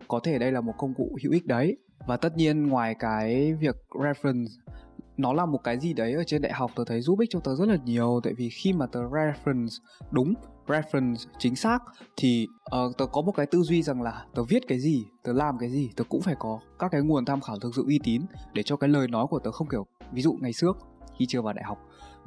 có 0.07 0.19
thể 0.23 0.39
đây 0.39 0.51
là 0.51 0.61
một 0.61 0.73
công 0.77 0.93
cụ 0.93 1.17
hữu 1.23 1.31
ích 1.31 1.45
đấy 1.45 1.77
và 2.07 2.17
tất 2.17 2.37
nhiên 2.37 2.67
ngoài 2.67 2.95
cái 2.99 3.53
việc 3.53 3.75
reference 3.89 4.47
nó 5.17 5.33
là 5.33 5.45
một 5.45 5.59
cái 5.63 5.79
gì 5.79 5.93
đấy 5.93 6.13
ở 6.13 6.23
trên 6.27 6.41
đại 6.41 6.53
học 6.53 6.71
tớ 6.75 6.83
thấy 6.87 7.01
giúp 7.01 7.19
ích 7.19 7.29
cho 7.31 7.39
tớ 7.39 7.55
rất 7.55 7.67
là 7.67 7.77
nhiều. 7.85 8.19
Tại 8.23 8.33
vì 8.33 8.49
khi 8.49 8.73
mà 8.73 8.85
tớ 8.85 8.99
reference 8.99 9.77
đúng 10.11 10.33
reference 10.67 11.15
chính 11.37 11.55
xác 11.55 11.79
thì 12.17 12.47
uh, 12.75 12.97
tớ 12.97 13.05
có 13.05 13.21
một 13.21 13.31
cái 13.31 13.45
tư 13.45 13.61
duy 13.61 13.83
rằng 13.83 14.01
là 14.01 14.25
tớ 14.35 14.43
viết 14.43 14.63
cái 14.67 14.79
gì 14.79 15.05
tớ 15.23 15.33
làm 15.33 15.57
cái 15.59 15.69
gì 15.69 15.89
tớ 15.95 16.03
cũng 16.09 16.21
phải 16.21 16.35
có 16.39 16.59
các 16.79 16.91
cái 16.91 17.01
nguồn 17.01 17.25
tham 17.25 17.41
khảo 17.41 17.59
thực 17.59 17.75
sự 17.75 17.83
uy 17.87 17.99
tín 18.03 18.21
để 18.53 18.63
cho 18.63 18.75
cái 18.75 18.89
lời 18.89 19.07
nói 19.07 19.27
của 19.29 19.39
tớ 19.39 19.51
không 19.51 19.67
kiểu 19.67 19.85
ví 20.11 20.21
dụ 20.21 20.37
ngày 20.41 20.51
trước 20.53 20.77
khi 21.19 21.25
chưa 21.25 21.41
vào 21.41 21.53
đại 21.53 21.65
học 21.65 21.77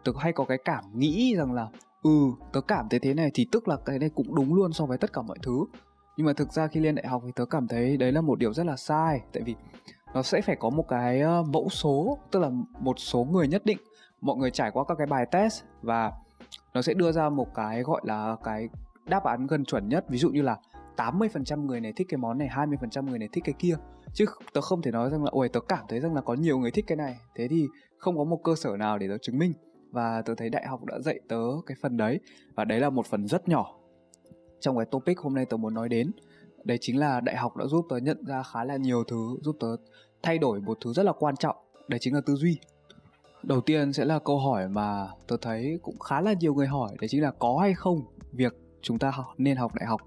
tớ 0.04 0.12
hay 0.18 0.32
có 0.32 0.44
cái 0.44 0.58
cảm 0.64 0.84
nghĩ 0.94 1.34
rằng 1.36 1.52
là 1.52 1.68
ừ 2.02 2.10
tớ 2.52 2.60
cảm 2.60 2.88
thấy 2.90 3.00
thế 3.00 3.14
này 3.14 3.30
thì 3.34 3.46
tức 3.52 3.68
là 3.68 3.76
cái 3.84 3.98
này 3.98 4.10
cũng 4.14 4.34
đúng 4.34 4.54
luôn 4.54 4.72
so 4.72 4.86
với 4.86 4.98
tất 4.98 5.12
cả 5.12 5.22
mọi 5.22 5.38
thứ 5.42 5.64
nhưng 6.16 6.26
mà 6.26 6.32
thực 6.32 6.52
ra 6.52 6.66
khi 6.66 6.80
lên 6.80 6.94
đại 6.94 7.06
học 7.06 7.22
thì 7.26 7.32
tớ 7.36 7.44
cảm 7.44 7.68
thấy 7.68 7.96
đấy 7.96 8.12
là 8.12 8.20
một 8.20 8.38
điều 8.38 8.52
rất 8.52 8.66
là 8.66 8.76
sai. 8.76 9.20
Tại 9.32 9.42
vì 9.42 9.54
nó 10.14 10.22
sẽ 10.22 10.40
phải 10.40 10.56
có 10.56 10.70
một 10.70 10.88
cái 10.88 11.20
ờ, 11.20 11.42
mẫu 11.42 11.68
số, 11.68 12.18
tức 12.30 12.40
là 12.40 12.50
một 12.78 12.98
số 12.98 13.24
người 13.24 13.48
nhất 13.48 13.66
định. 13.66 13.78
Mọi 14.20 14.36
người 14.36 14.50
trải 14.50 14.70
qua 14.70 14.84
các 14.88 14.94
cái 14.98 15.06
bài 15.06 15.26
test 15.32 15.64
và 15.82 16.12
nó 16.74 16.82
sẽ 16.82 16.94
đưa 16.94 17.12
ra 17.12 17.28
một 17.28 17.54
cái 17.54 17.82
gọi 17.82 18.00
là 18.04 18.36
cái 18.44 18.68
đáp 19.06 19.24
án 19.24 19.46
gần 19.46 19.64
chuẩn 19.64 19.88
nhất. 19.88 20.04
Ví 20.08 20.18
dụ 20.18 20.30
như 20.30 20.42
là 20.42 20.56
80% 20.96 21.66
người 21.66 21.80
này 21.80 21.92
thích 21.96 22.06
cái 22.10 22.18
món 22.18 22.38
này 22.38 22.48
20% 22.48 23.08
người 23.08 23.18
này 23.18 23.28
thích 23.32 23.44
cái 23.44 23.54
kia. 23.58 23.74
Chứ 24.14 24.24
tớ 24.52 24.60
không 24.60 24.82
thể 24.82 24.90
nói 24.90 25.10
rằng 25.10 25.24
là, 25.24 25.30
ôi, 25.32 25.48
tớ 25.48 25.60
cảm 25.60 25.84
thấy 25.88 26.00
rằng 26.00 26.14
là 26.14 26.20
có 26.20 26.34
nhiều 26.34 26.58
người 26.58 26.70
thích 26.70 26.84
cái 26.88 26.96
này. 26.96 27.16
Thế 27.34 27.48
thì 27.48 27.66
không 27.98 28.18
có 28.18 28.24
một 28.24 28.40
cơ 28.44 28.54
sở 28.54 28.76
nào 28.76 28.98
để 28.98 29.08
tớ 29.08 29.18
chứng 29.18 29.38
minh. 29.38 29.52
Và 29.90 30.22
tớ 30.22 30.34
thấy 30.34 30.50
đại 30.50 30.66
học 30.66 30.84
đã 30.84 30.98
dạy 31.00 31.20
tớ 31.28 31.42
cái 31.66 31.76
phần 31.82 31.96
đấy. 31.96 32.20
Và 32.54 32.64
đấy 32.64 32.80
là 32.80 32.90
một 32.90 33.06
phần 33.06 33.26
rất 33.26 33.48
nhỏ 33.48 33.74
trong 34.60 34.76
cái 34.76 34.86
topic 34.86 35.18
hôm 35.18 35.34
nay 35.34 35.46
tớ 35.46 35.56
muốn 35.56 35.74
nói 35.74 35.88
đến 35.88 36.12
đấy 36.64 36.78
chính 36.80 36.98
là 36.98 37.20
đại 37.20 37.36
học 37.36 37.56
đã 37.56 37.66
giúp 37.66 37.86
tớ 37.88 37.96
nhận 37.96 38.24
ra 38.24 38.42
khá 38.42 38.64
là 38.64 38.76
nhiều 38.76 39.04
thứ 39.04 39.36
giúp 39.42 39.56
tớ 39.60 39.76
thay 40.22 40.38
đổi 40.38 40.60
một 40.60 40.78
thứ 40.80 40.92
rất 40.92 41.02
là 41.02 41.12
quan 41.12 41.36
trọng 41.36 41.56
đấy 41.88 41.98
chính 42.02 42.14
là 42.14 42.20
tư 42.20 42.34
duy. 42.34 42.58
Đầu 43.42 43.60
tiên 43.60 43.92
sẽ 43.92 44.04
là 44.04 44.18
câu 44.18 44.38
hỏi 44.38 44.68
mà 44.68 45.06
tớ 45.26 45.36
thấy 45.42 45.78
cũng 45.82 45.98
khá 45.98 46.20
là 46.20 46.32
nhiều 46.32 46.54
người 46.54 46.66
hỏi 46.66 46.90
đấy 47.00 47.08
chính 47.08 47.22
là 47.22 47.30
có 47.30 47.58
hay 47.58 47.74
không 47.74 48.00
việc 48.32 48.56
chúng 48.82 48.98
ta 48.98 49.10
học, 49.10 49.26
nên 49.38 49.56
học 49.56 49.74
đại 49.74 49.86
học? 49.86 50.00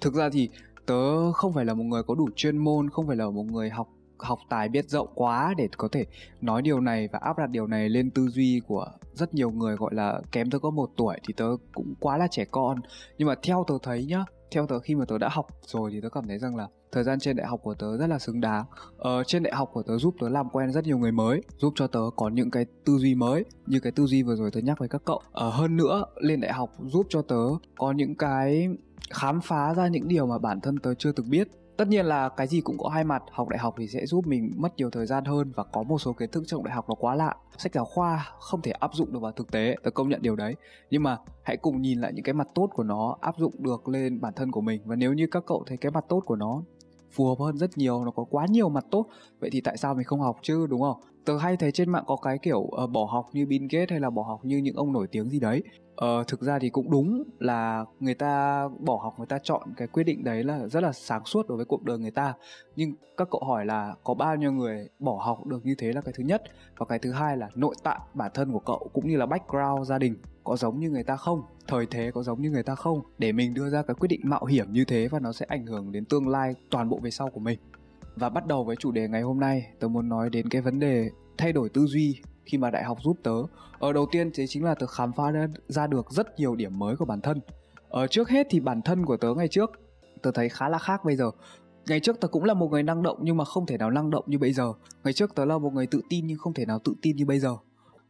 Thực 0.00 0.14
ra 0.14 0.28
thì 0.32 0.48
tớ 0.86 1.32
không 1.32 1.52
phải 1.52 1.64
là 1.64 1.74
một 1.74 1.84
người 1.84 2.02
có 2.02 2.14
đủ 2.14 2.28
chuyên 2.36 2.58
môn 2.58 2.90
không 2.90 3.06
phải 3.06 3.16
là 3.16 3.30
một 3.30 3.42
người 3.42 3.70
học 3.70 3.88
học 4.24 4.38
tài 4.48 4.68
biết 4.68 4.90
rộng 4.90 5.08
quá 5.14 5.54
để 5.56 5.68
có 5.76 5.88
thể 5.92 6.06
nói 6.40 6.62
điều 6.62 6.80
này 6.80 7.08
và 7.12 7.18
áp 7.22 7.38
đặt 7.38 7.50
điều 7.50 7.66
này 7.66 7.88
lên 7.88 8.10
tư 8.10 8.28
duy 8.28 8.60
của 8.66 8.86
rất 9.12 9.34
nhiều 9.34 9.50
người 9.50 9.76
gọi 9.76 9.94
là 9.94 10.20
kém 10.32 10.50
tớ 10.50 10.58
có 10.58 10.70
một 10.70 10.90
tuổi 10.96 11.16
thì 11.28 11.34
tớ 11.36 11.46
cũng 11.74 11.94
quá 12.00 12.16
là 12.18 12.28
trẻ 12.30 12.44
con. 12.44 12.80
Nhưng 13.18 13.28
mà 13.28 13.34
theo 13.42 13.64
tớ 13.68 13.74
thấy 13.82 14.04
nhá 14.04 14.24
theo 14.50 14.66
tớ 14.66 14.78
khi 14.78 14.94
mà 14.94 15.04
tớ 15.04 15.18
đã 15.18 15.28
học 15.28 15.46
rồi 15.66 15.90
thì 15.92 16.00
tớ 16.00 16.08
cảm 16.08 16.28
thấy 16.28 16.38
rằng 16.38 16.56
là 16.56 16.68
thời 16.92 17.04
gian 17.04 17.20
trên 17.20 17.36
đại 17.36 17.46
học 17.46 17.60
của 17.62 17.74
tớ 17.74 17.96
rất 17.96 18.06
là 18.06 18.18
xứng 18.18 18.40
đáng. 18.40 18.64
Ờ, 18.98 19.24
trên 19.24 19.42
đại 19.42 19.54
học 19.54 19.70
của 19.72 19.82
tớ 19.82 19.98
giúp 19.98 20.14
tớ 20.20 20.28
làm 20.28 20.48
quen 20.48 20.72
rất 20.72 20.84
nhiều 20.84 20.98
người 20.98 21.12
mới 21.12 21.42
giúp 21.58 21.72
cho 21.76 21.86
tớ 21.86 22.00
có 22.16 22.28
những 22.28 22.50
cái 22.50 22.66
tư 22.84 22.96
duy 22.98 23.14
mới. 23.14 23.44
Như 23.66 23.80
cái 23.80 23.92
tư 23.92 24.06
duy 24.06 24.22
vừa 24.22 24.36
rồi 24.36 24.50
tớ 24.50 24.60
nhắc 24.60 24.78
với 24.78 24.88
các 24.88 25.02
cậu. 25.04 25.20
Ờ, 25.32 25.50
hơn 25.50 25.76
nữa 25.76 26.04
lên 26.16 26.40
đại 26.40 26.52
học 26.52 26.70
giúp 26.84 27.06
cho 27.08 27.22
tớ 27.22 27.44
có 27.76 27.92
những 27.92 28.14
cái 28.14 28.68
khám 29.10 29.40
phá 29.40 29.74
ra 29.74 29.88
những 29.88 30.08
điều 30.08 30.26
mà 30.26 30.38
bản 30.38 30.60
thân 30.60 30.78
tớ 30.78 30.94
chưa 30.94 31.12
từng 31.12 31.30
biết 31.30 31.48
tất 31.76 31.88
nhiên 31.88 32.06
là 32.06 32.28
cái 32.28 32.46
gì 32.46 32.60
cũng 32.60 32.78
có 32.78 32.88
hai 32.88 33.04
mặt 33.04 33.22
học 33.30 33.48
đại 33.48 33.58
học 33.58 33.74
thì 33.78 33.86
sẽ 33.86 34.06
giúp 34.06 34.26
mình 34.26 34.52
mất 34.56 34.76
nhiều 34.76 34.90
thời 34.90 35.06
gian 35.06 35.24
hơn 35.24 35.52
và 35.56 35.64
có 35.64 35.82
một 35.82 35.98
số 35.98 36.12
kiến 36.12 36.30
thức 36.30 36.44
trong 36.46 36.64
đại 36.64 36.74
học 36.74 36.88
nó 36.88 36.94
quá 36.94 37.14
lạ. 37.14 37.34
Sách 37.58 37.74
giáo 37.74 37.84
khoa 37.84 38.26
không 38.38 38.62
thể 38.62 38.70
áp 38.70 38.90
dụng 38.94 39.12
được 39.12 39.18
vào 39.18 39.32
thực 39.32 39.50
tế 39.50 39.76
tớ 39.82 39.90
công 39.90 40.08
nhận 40.08 40.22
điều 40.22 40.36
đấy. 40.36 40.54
Nhưng 40.90 41.02
mà 41.02 41.18
hãy 41.42 41.56
cùng 41.56 41.82
nhìn 41.82 42.00
lại 42.00 42.12
những 42.12 42.24
cái 42.24 42.32
mặt 42.32 42.48
tốt 42.54 42.70
của 42.74 42.82
nó 42.82 43.16
áp 43.20 43.34
dụng 43.38 43.54
được 43.58 43.88
lên 43.88 44.20
bản 44.20 44.32
thân 44.36 44.50
của 44.50 44.60
mình. 44.60 44.82
Và 44.84 44.96
nếu 44.96 45.12
như 45.12 45.26
các 45.30 45.44
cậu 45.46 45.64
thấy 45.66 45.76
cái 45.76 45.92
mặt 45.92 46.04
tốt 46.08 46.22
của 46.26 46.36
nó 46.36 46.62
phù 47.12 47.26
hợp 47.26 47.38
hơn 47.38 47.58
rất 47.58 47.78
nhiều 47.78 48.04
nó 48.04 48.10
có 48.10 48.24
quá 48.24 48.46
nhiều 48.50 48.68
mặt 48.68 48.84
tốt 48.90 49.06
vậy 49.40 49.50
thì 49.52 49.60
tại 49.60 49.76
sao 49.76 49.94
mình 49.94 50.04
không 50.04 50.20
học 50.20 50.36
chứ 50.42 50.66
đúng 50.66 50.80
không? 50.80 51.00
Tớ 51.24 51.38
hay 51.38 51.56
thấy 51.56 51.72
trên 51.72 51.90
mạng 51.90 52.04
có 52.06 52.16
cái 52.16 52.38
kiểu 52.38 52.58
uh, 52.58 52.90
bỏ 52.90 53.04
học 53.12 53.28
như 53.32 53.46
Bill 53.46 53.66
Gates 53.70 53.90
hay 53.90 54.00
là 54.00 54.10
bỏ 54.10 54.22
học 54.22 54.44
như 54.44 54.56
những 54.56 54.76
ông 54.76 54.92
nổi 54.92 55.06
tiếng 55.06 55.28
gì 55.28 55.40
đấy. 55.40 55.62
Ờ, 55.96 56.24
thực 56.28 56.40
ra 56.40 56.58
thì 56.58 56.70
cũng 56.70 56.90
đúng 56.90 57.22
là 57.38 57.84
người 58.00 58.14
ta 58.14 58.64
bỏ 58.78 59.00
học 59.02 59.14
người 59.18 59.26
ta 59.26 59.38
chọn 59.42 59.62
cái 59.76 59.88
quyết 59.88 60.04
định 60.04 60.24
đấy 60.24 60.44
là 60.44 60.68
rất 60.68 60.80
là 60.80 60.92
sáng 60.92 61.24
suốt 61.24 61.48
đối 61.48 61.56
với 61.56 61.66
cuộc 61.66 61.84
đời 61.84 61.98
người 61.98 62.10
ta. 62.10 62.34
Nhưng 62.76 62.94
các 63.16 63.28
cậu 63.30 63.44
hỏi 63.44 63.66
là 63.66 63.94
có 64.04 64.14
bao 64.14 64.36
nhiêu 64.36 64.52
người 64.52 64.88
bỏ 64.98 65.22
học 65.24 65.46
được 65.46 65.66
như 65.66 65.74
thế 65.78 65.92
là 65.92 66.00
cái 66.00 66.14
thứ 66.16 66.24
nhất. 66.24 66.42
Và 66.76 66.86
cái 66.86 66.98
thứ 66.98 67.12
hai 67.12 67.36
là 67.36 67.48
nội 67.54 67.74
tại 67.82 67.98
bản 68.14 68.30
thân 68.34 68.52
của 68.52 68.58
cậu 68.58 68.90
cũng 68.92 69.08
như 69.08 69.16
là 69.16 69.26
background 69.26 69.88
gia 69.88 69.98
đình 69.98 70.16
có 70.44 70.56
giống 70.56 70.80
như 70.80 70.90
người 70.90 71.04
ta 71.04 71.16
không? 71.16 71.42
Thời 71.66 71.86
thế 71.86 72.10
có 72.14 72.22
giống 72.22 72.42
như 72.42 72.50
người 72.50 72.62
ta 72.62 72.74
không? 72.74 73.00
Để 73.18 73.32
mình 73.32 73.54
đưa 73.54 73.70
ra 73.70 73.82
cái 73.82 73.94
quyết 73.94 74.08
định 74.08 74.20
mạo 74.24 74.44
hiểm 74.44 74.72
như 74.72 74.84
thế 74.84 75.08
và 75.08 75.20
nó 75.20 75.32
sẽ 75.32 75.46
ảnh 75.48 75.66
hưởng 75.66 75.92
đến 75.92 76.04
tương 76.04 76.28
lai 76.28 76.54
toàn 76.70 76.88
bộ 76.88 76.98
về 77.02 77.10
sau 77.10 77.30
của 77.30 77.40
mình. 77.40 77.58
Và 78.16 78.28
bắt 78.28 78.46
đầu 78.46 78.64
với 78.64 78.76
chủ 78.76 78.92
đề 78.92 79.08
ngày 79.08 79.22
hôm 79.22 79.40
nay 79.40 79.66
tôi 79.80 79.90
muốn 79.90 80.08
nói 80.08 80.30
đến 80.30 80.48
cái 80.48 80.62
vấn 80.62 80.80
đề 80.80 81.10
thay 81.38 81.52
đổi 81.52 81.68
tư 81.68 81.86
duy 81.86 82.20
khi 82.46 82.58
mà 82.58 82.70
đại 82.70 82.84
học 82.84 82.98
giúp 83.02 83.16
tớ. 83.22 83.34
Ở 83.78 83.92
đầu 83.92 84.06
tiên 84.12 84.30
thế 84.34 84.46
chính 84.46 84.64
là 84.64 84.74
tớ 84.74 84.86
khám 84.86 85.12
phá 85.12 85.24
ra, 85.68 85.86
được 85.86 86.10
rất 86.10 86.38
nhiều 86.38 86.56
điểm 86.56 86.78
mới 86.78 86.96
của 86.96 87.04
bản 87.04 87.20
thân. 87.20 87.40
Ở 87.88 88.06
trước 88.06 88.28
hết 88.28 88.46
thì 88.50 88.60
bản 88.60 88.82
thân 88.82 89.06
của 89.06 89.16
tớ 89.16 89.34
ngày 89.34 89.48
trước 89.48 89.70
tớ 90.22 90.30
thấy 90.30 90.48
khá 90.48 90.68
là 90.68 90.78
khác 90.78 91.04
bây 91.04 91.16
giờ. 91.16 91.30
Ngày 91.86 92.00
trước 92.00 92.20
tớ 92.20 92.28
cũng 92.28 92.44
là 92.44 92.54
một 92.54 92.70
người 92.70 92.82
năng 92.82 93.02
động 93.02 93.18
nhưng 93.22 93.36
mà 93.36 93.44
không 93.44 93.66
thể 93.66 93.78
nào 93.78 93.90
năng 93.90 94.10
động 94.10 94.24
như 94.26 94.38
bây 94.38 94.52
giờ. 94.52 94.72
Ngày 95.04 95.12
trước 95.12 95.34
tớ 95.34 95.44
là 95.44 95.58
một 95.58 95.72
người 95.72 95.86
tự 95.86 96.00
tin 96.08 96.26
nhưng 96.26 96.38
không 96.38 96.54
thể 96.54 96.66
nào 96.66 96.78
tự 96.78 96.94
tin 97.02 97.16
như 97.16 97.26
bây 97.26 97.38
giờ. 97.38 97.56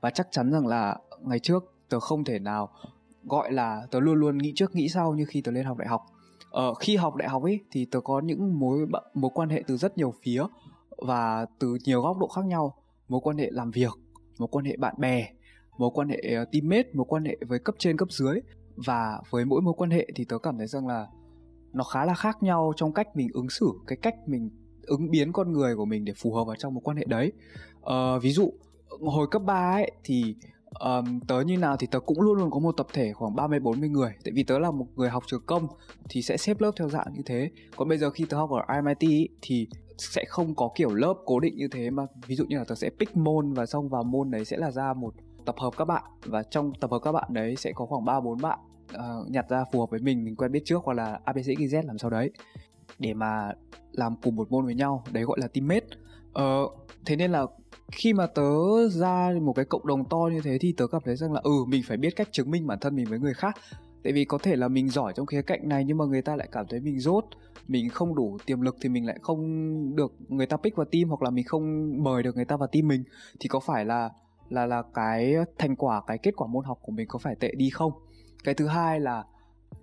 Và 0.00 0.10
chắc 0.10 0.28
chắn 0.30 0.52
rằng 0.52 0.66
là 0.66 0.96
ngày 1.20 1.38
trước 1.38 1.72
tớ 1.88 2.00
không 2.00 2.24
thể 2.24 2.38
nào 2.38 2.70
gọi 3.24 3.52
là 3.52 3.86
tớ 3.90 4.00
luôn 4.00 4.14
luôn 4.14 4.38
nghĩ 4.38 4.52
trước 4.56 4.74
nghĩ 4.74 4.88
sau 4.88 5.14
như 5.14 5.24
khi 5.28 5.40
tớ 5.40 5.52
lên 5.52 5.64
học 5.64 5.78
đại 5.78 5.88
học. 5.88 6.02
Ờ, 6.50 6.74
khi 6.74 6.96
học 6.96 7.16
đại 7.16 7.28
học 7.28 7.42
ấy 7.42 7.60
thì 7.70 7.84
tớ 7.84 8.00
có 8.00 8.20
những 8.20 8.58
mối 8.58 8.86
mối 9.14 9.30
quan 9.34 9.48
hệ 9.48 9.62
từ 9.66 9.76
rất 9.76 9.98
nhiều 9.98 10.14
phía 10.22 10.44
và 10.98 11.46
từ 11.58 11.78
nhiều 11.84 12.02
góc 12.02 12.18
độ 12.18 12.28
khác 12.28 12.44
nhau. 12.44 12.74
Mối 13.08 13.20
quan 13.20 13.38
hệ 13.38 13.50
làm 13.50 13.70
việc 13.70 13.92
mối 14.38 14.48
quan 14.50 14.64
hệ 14.64 14.76
bạn 14.76 14.94
bè 14.98 15.28
mối 15.78 15.90
quan 15.94 16.08
hệ 16.08 16.34
ờ, 16.36 16.44
teammate 16.52 16.88
mối 16.92 17.06
quan 17.08 17.24
hệ 17.24 17.36
với 17.48 17.58
cấp 17.58 17.74
trên 17.78 17.96
cấp 17.96 18.08
dưới. 18.12 18.40
Và 18.76 19.20
với 19.30 19.44
mỗi 19.44 19.62
mối 19.62 19.74
quan 19.76 19.90
hệ 19.90 20.06
thì 20.14 20.24
tớ 20.24 20.38
cảm 20.38 20.58
thấy 20.58 20.66
rằng 20.66 20.86
là 20.86 21.06
nó 21.72 21.84
khá 21.84 22.04
là 22.04 22.14
khác 22.14 22.42
nhau 22.42 22.72
trong 22.76 22.92
cách 22.92 23.16
mình 23.16 23.28
ứng 23.34 23.50
xử 23.50 23.72
cái 23.86 23.98
cách 24.02 24.14
mình 24.26 24.50
ứng 24.82 25.10
biến 25.10 25.32
con 25.32 25.52
người 25.52 25.76
của 25.76 25.84
mình 25.84 26.04
để 26.04 26.12
phù 26.16 26.34
hợp 26.34 26.44
vào 26.44 26.56
trong 26.56 26.74
một 26.74 26.80
quan 26.84 26.96
hệ 26.96 27.04
đấy. 27.04 27.32
Uh, 27.80 28.22
ví 28.22 28.32
dụ 28.32 28.52
hồi 29.00 29.26
cấp 29.30 29.42
3 29.42 29.72
ấy 29.72 29.90
thì 30.04 30.36
um, 30.80 31.20
tớ 31.20 31.40
như 31.40 31.58
nào 31.58 31.76
thì 31.76 31.86
tớ 31.90 32.00
cũng 32.00 32.20
luôn 32.20 32.38
luôn 32.38 32.50
có 32.50 32.58
một 32.58 32.72
tập 32.76 32.86
thể 32.92 33.12
khoảng 33.12 33.34
30 33.34 33.60
40 33.60 33.88
người. 33.88 34.12
Tại 34.24 34.32
vì 34.34 34.42
tớ 34.42 34.58
là 34.58 34.70
một 34.70 34.86
người 34.96 35.10
học 35.10 35.22
trường 35.26 35.42
công 35.46 35.66
thì 36.08 36.22
sẽ 36.22 36.36
xếp 36.36 36.60
lớp 36.60 36.70
theo 36.76 36.88
dạng 36.88 37.06
như 37.14 37.22
thế. 37.26 37.50
Còn 37.76 37.88
bây 37.88 37.98
giờ 37.98 38.10
khi 38.10 38.24
tớ 38.28 38.36
học 38.36 38.50
ở 38.50 38.82
MIT 38.82 39.00
ý, 39.00 39.28
thì 39.42 39.68
sẽ 39.98 40.24
không 40.28 40.54
có 40.54 40.70
kiểu 40.74 40.94
lớp 40.94 41.14
cố 41.24 41.40
định 41.40 41.56
như 41.56 41.68
thế 41.68 41.90
mà 41.90 42.02
ví 42.26 42.36
dụ 42.36 42.44
như 42.48 42.58
là 42.58 42.64
tớ 42.64 42.74
sẽ 42.74 42.90
pick 42.98 43.16
môn 43.16 43.52
và 43.52 43.66
xong 43.66 43.88
vào 43.88 44.02
môn 44.02 44.30
đấy 44.30 44.44
sẽ 44.44 44.56
là 44.56 44.70
ra 44.70 44.92
một 44.92 45.14
tập 45.44 45.54
hợp 45.58 45.70
các 45.76 45.84
bạn 45.84 46.04
và 46.24 46.42
trong 46.42 46.72
tập 46.80 46.90
hợp 46.90 46.98
các 46.98 47.12
bạn 47.12 47.24
đấy 47.28 47.56
sẽ 47.56 47.72
có 47.74 47.86
khoảng 47.86 48.04
3 48.04 48.20
4 48.20 48.38
bạn 48.42 48.58
uh, 48.94 49.30
nhặt 49.30 49.48
ra 49.48 49.64
phù 49.72 49.80
hợp 49.80 49.90
với 49.90 50.00
mình 50.00 50.24
mình 50.24 50.36
quen 50.36 50.52
biết 50.52 50.62
trước 50.64 50.82
hoặc 50.84 50.94
là 50.94 51.20
ABC 51.24 51.46
Z 51.46 51.86
làm 51.86 51.98
sau 51.98 52.10
đấy 52.10 52.30
để 52.98 53.14
mà 53.14 53.52
làm 53.92 54.16
cùng 54.22 54.36
một 54.36 54.50
môn 54.50 54.64
với 54.64 54.74
nhau 54.74 55.04
đấy 55.12 55.24
gọi 55.24 55.38
là 55.40 55.48
teammate. 55.48 55.86
Uh, 56.38 56.72
thế 57.06 57.16
nên 57.16 57.32
là 57.32 57.46
khi 57.92 58.12
mà 58.12 58.26
tớ 58.26 58.42
ra 58.88 59.30
một 59.42 59.52
cái 59.52 59.64
cộng 59.64 59.86
đồng 59.86 60.08
to 60.08 60.18
như 60.32 60.40
thế 60.40 60.58
thì 60.60 60.74
tớ 60.76 60.86
cảm 60.86 61.02
thấy 61.04 61.16
rằng 61.16 61.32
là 61.32 61.40
ừ 61.44 61.64
mình 61.68 61.82
phải 61.86 61.96
biết 61.96 62.16
cách 62.16 62.28
chứng 62.32 62.50
minh 62.50 62.66
bản 62.66 62.78
thân 62.80 62.96
mình 62.96 63.06
với 63.08 63.18
người 63.18 63.34
khác 63.34 63.56
tại 64.04 64.12
vì 64.12 64.24
có 64.24 64.38
thể 64.38 64.56
là 64.56 64.68
mình 64.68 64.88
giỏi 64.88 65.12
trong 65.16 65.26
khía 65.26 65.42
cạnh 65.42 65.68
này 65.68 65.84
nhưng 65.84 65.98
mà 65.98 66.04
người 66.04 66.22
ta 66.22 66.36
lại 66.36 66.48
cảm 66.52 66.66
thấy 66.70 66.80
mình 66.80 67.00
dốt 67.00 67.24
mình 67.68 67.88
không 67.88 68.14
đủ 68.14 68.38
tiềm 68.46 68.60
lực 68.60 68.76
thì 68.80 68.88
mình 68.88 69.06
lại 69.06 69.18
không 69.22 69.40
được 69.96 70.12
người 70.28 70.46
ta 70.46 70.56
pick 70.56 70.76
vào 70.76 70.86
team 70.92 71.08
hoặc 71.08 71.22
là 71.22 71.30
mình 71.30 71.44
không 71.44 71.92
mời 72.04 72.22
được 72.22 72.36
người 72.36 72.44
ta 72.44 72.56
vào 72.56 72.68
team 72.72 72.88
mình. 72.88 73.04
Thì 73.40 73.48
có 73.48 73.60
phải 73.60 73.84
là 73.84 74.10
là 74.48 74.66
là 74.66 74.82
cái 74.94 75.34
thành 75.58 75.76
quả 75.76 76.02
cái 76.06 76.18
kết 76.18 76.36
quả 76.36 76.46
môn 76.46 76.64
học 76.64 76.78
của 76.82 76.92
mình 76.92 77.08
có 77.08 77.18
phải 77.18 77.34
tệ 77.34 77.52
đi 77.56 77.70
không? 77.70 77.92
Cái 78.44 78.54
thứ 78.54 78.66
hai 78.66 79.00
là 79.00 79.24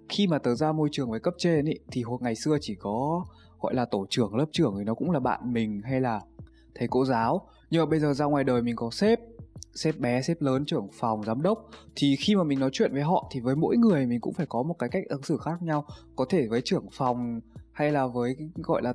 khi 0.10 0.28
mà 0.28 0.40
tớ 0.40 0.56
ra 0.56 0.72
môi 0.72 0.90
trường 0.92 1.12
với 1.12 1.20
cấp 1.20 1.34
trên 1.38 1.66
ý, 1.66 1.74
thì 1.92 2.04
hồi 2.04 2.18
ngày 2.22 2.36
xưa 2.36 2.58
chỉ 2.62 2.76
có 2.76 3.26
gọi 3.60 3.76
là 3.76 3.86
tổ 3.86 4.06
trưởng 4.10 4.36
lớp 4.36 4.46
trưởng 4.52 4.76
thì 4.78 4.84
nó 4.84 4.94
cũng 4.94 5.12
là 5.12 5.20
bạn 5.20 5.54
mình 5.54 5.82
hay 5.84 6.02
là 6.02 6.22
thầy 6.76 6.88
cô 6.88 7.06
giáo. 7.06 7.48
Nhưng 7.70 7.82
mà 7.82 7.86
bây 7.86 8.00
giờ 8.00 8.14
ra 8.14 8.26
ngoài 8.26 8.44
đời 8.44 8.62
mình 8.62 8.76
có 8.76 8.90
sếp 8.92 9.20
sếp 9.76 10.00
bé, 10.00 10.22
sếp 10.22 10.42
lớn, 10.42 10.66
trưởng 10.66 10.88
phòng, 10.94 11.24
giám 11.24 11.42
đốc, 11.42 11.70
thì 11.96 12.16
khi 12.16 12.36
mà 12.36 12.44
mình 12.44 12.60
nói 12.60 12.70
chuyện 12.74 12.94
với 12.94 13.02
họ 13.02 13.30
thì 13.32 13.40
với 13.40 13.56
mỗi 13.56 13.78
người 13.78 14.06
mình 14.06 14.22
cũng 14.22 14.34
phải 14.34 14.46
có 14.46 14.64
một 14.64 14.76
cái 14.80 14.90
cách 14.90 15.04
ứng 15.10 15.24
xử 15.24 15.38
khác 15.38 15.62
nhau. 15.62 15.86
Có 16.16 16.26
thể 16.30 16.48
với 16.48 16.62
trưởng 16.62 16.86
phòng 16.92 17.42
hay 17.72 17.92
là 17.92 18.08
với 18.08 18.36
gọi 18.56 18.82
là 18.82 18.94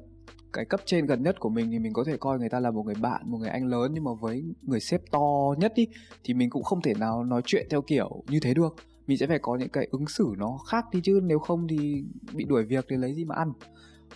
cái 0.53 0.65
cấp 0.65 0.81
trên 0.85 1.07
gần 1.07 1.23
nhất 1.23 1.41
của 1.41 1.49
mình 1.49 1.71
thì 1.71 1.79
mình 1.79 1.93
có 1.93 2.05
thể 2.05 2.17
coi 2.17 2.39
người 2.39 2.49
ta 2.49 2.61
là 2.61 2.71
một 2.71 2.83
người 2.83 2.95
bạn, 2.95 3.23
một 3.25 3.39
người 3.39 3.49
anh 3.49 3.67
lớn, 3.67 3.91
nhưng 3.95 4.05
mà 4.05 4.11
với 4.21 4.45
người 4.63 4.81
sếp 4.81 5.11
to 5.11 5.55
nhất 5.59 5.73
ý, 5.75 5.89
thì 6.25 6.35
mình 6.35 6.51
cũng 6.51 6.63
không 6.63 6.83
thể 6.83 6.95
nào 6.95 7.25
nói 7.25 7.43
chuyện 7.45 7.67
theo 7.71 7.83
kiểu 7.83 8.23
như 8.29 8.41
thế 8.41 8.55
được. 8.55 8.75
Mình 9.07 9.19
sẽ 9.19 9.27
phải 9.27 9.39
có 9.39 9.57
những 9.57 9.69
cái 9.69 9.89
ứng 9.91 10.07
xử 10.09 10.35
nó 10.39 10.59
khác 10.67 10.85
đi 10.93 11.01
chứ, 11.05 11.21
nếu 11.23 11.39
không 11.39 11.69
thì 11.69 12.05
bị 12.35 12.45
đuổi 12.45 12.65
việc 12.65 12.85
thì 12.89 12.97
lấy 12.97 13.15
gì 13.15 13.25
mà 13.25 13.35
ăn. 13.35 13.53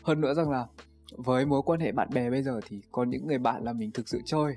Hơn 0.03 0.21
nữa 0.21 0.35
rằng 0.35 0.51
là 0.51 0.67
với 1.17 1.47
mối 1.47 1.63
quan 1.63 1.81
hệ 1.81 1.93
bạn 1.93 2.09
bè 2.15 2.31
bây 2.31 2.43
giờ 2.43 2.61
thì 2.69 2.81
có 2.93 3.05
những 3.05 3.27
người 3.27 3.39
bạn 3.39 3.65
là 3.65 3.73
mình 3.73 3.91
thực 3.91 4.09
sự 4.09 4.21
chơi 4.25 4.55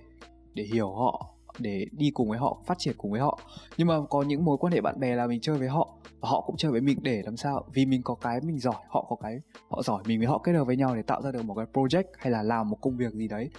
để 0.53 0.63
hiểu 0.63 0.91
họ 0.91 1.32
để 1.59 1.87
đi 1.91 2.11
cùng 2.11 2.29
với 2.29 2.39
họ, 2.39 2.57
phát 2.65 2.79
triển 2.79 2.95
cùng 2.97 3.11
với 3.11 3.21
họ. 3.21 3.39
Nhưng 3.77 3.87
mà 3.87 3.95
có 4.09 4.21
những 4.21 4.45
mối 4.45 4.57
quan 4.57 4.73
hệ 4.73 4.81
bạn 4.81 4.99
bè 4.99 5.15
là 5.15 5.27
mình 5.27 5.41
chơi 5.41 5.57
với 5.57 5.67
họ 5.67 5.95
và 6.19 6.29
họ 6.29 6.41
cũng 6.41 6.57
chơi 6.57 6.71
với 6.71 6.81
mình 6.81 6.97
để 7.01 7.21
làm 7.25 7.37
sao? 7.37 7.65
Vì 7.73 7.85
mình 7.85 8.01
có 8.03 8.15
cái 8.15 8.41
mình 8.41 8.59
giỏi, 8.59 8.81
họ 8.89 9.05
có 9.09 9.15
cái 9.15 9.41
họ 9.69 9.81
giỏi, 9.83 10.03
mình 10.05 10.19
với 10.19 10.27
họ 10.27 10.37
kết 10.37 10.51
hợp 10.51 10.63
với 10.63 10.77
nhau 10.77 10.95
để 10.95 11.01
tạo 11.01 11.21
ra 11.21 11.31
được 11.31 11.45
một 11.45 11.55
cái 11.55 11.65
project 11.73 12.03
hay 12.17 12.31
là 12.31 12.43
làm 12.43 12.69
một 12.69 12.77
công 12.81 12.97
việc 12.97 13.13
gì 13.13 13.27
đấy 13.27 13.49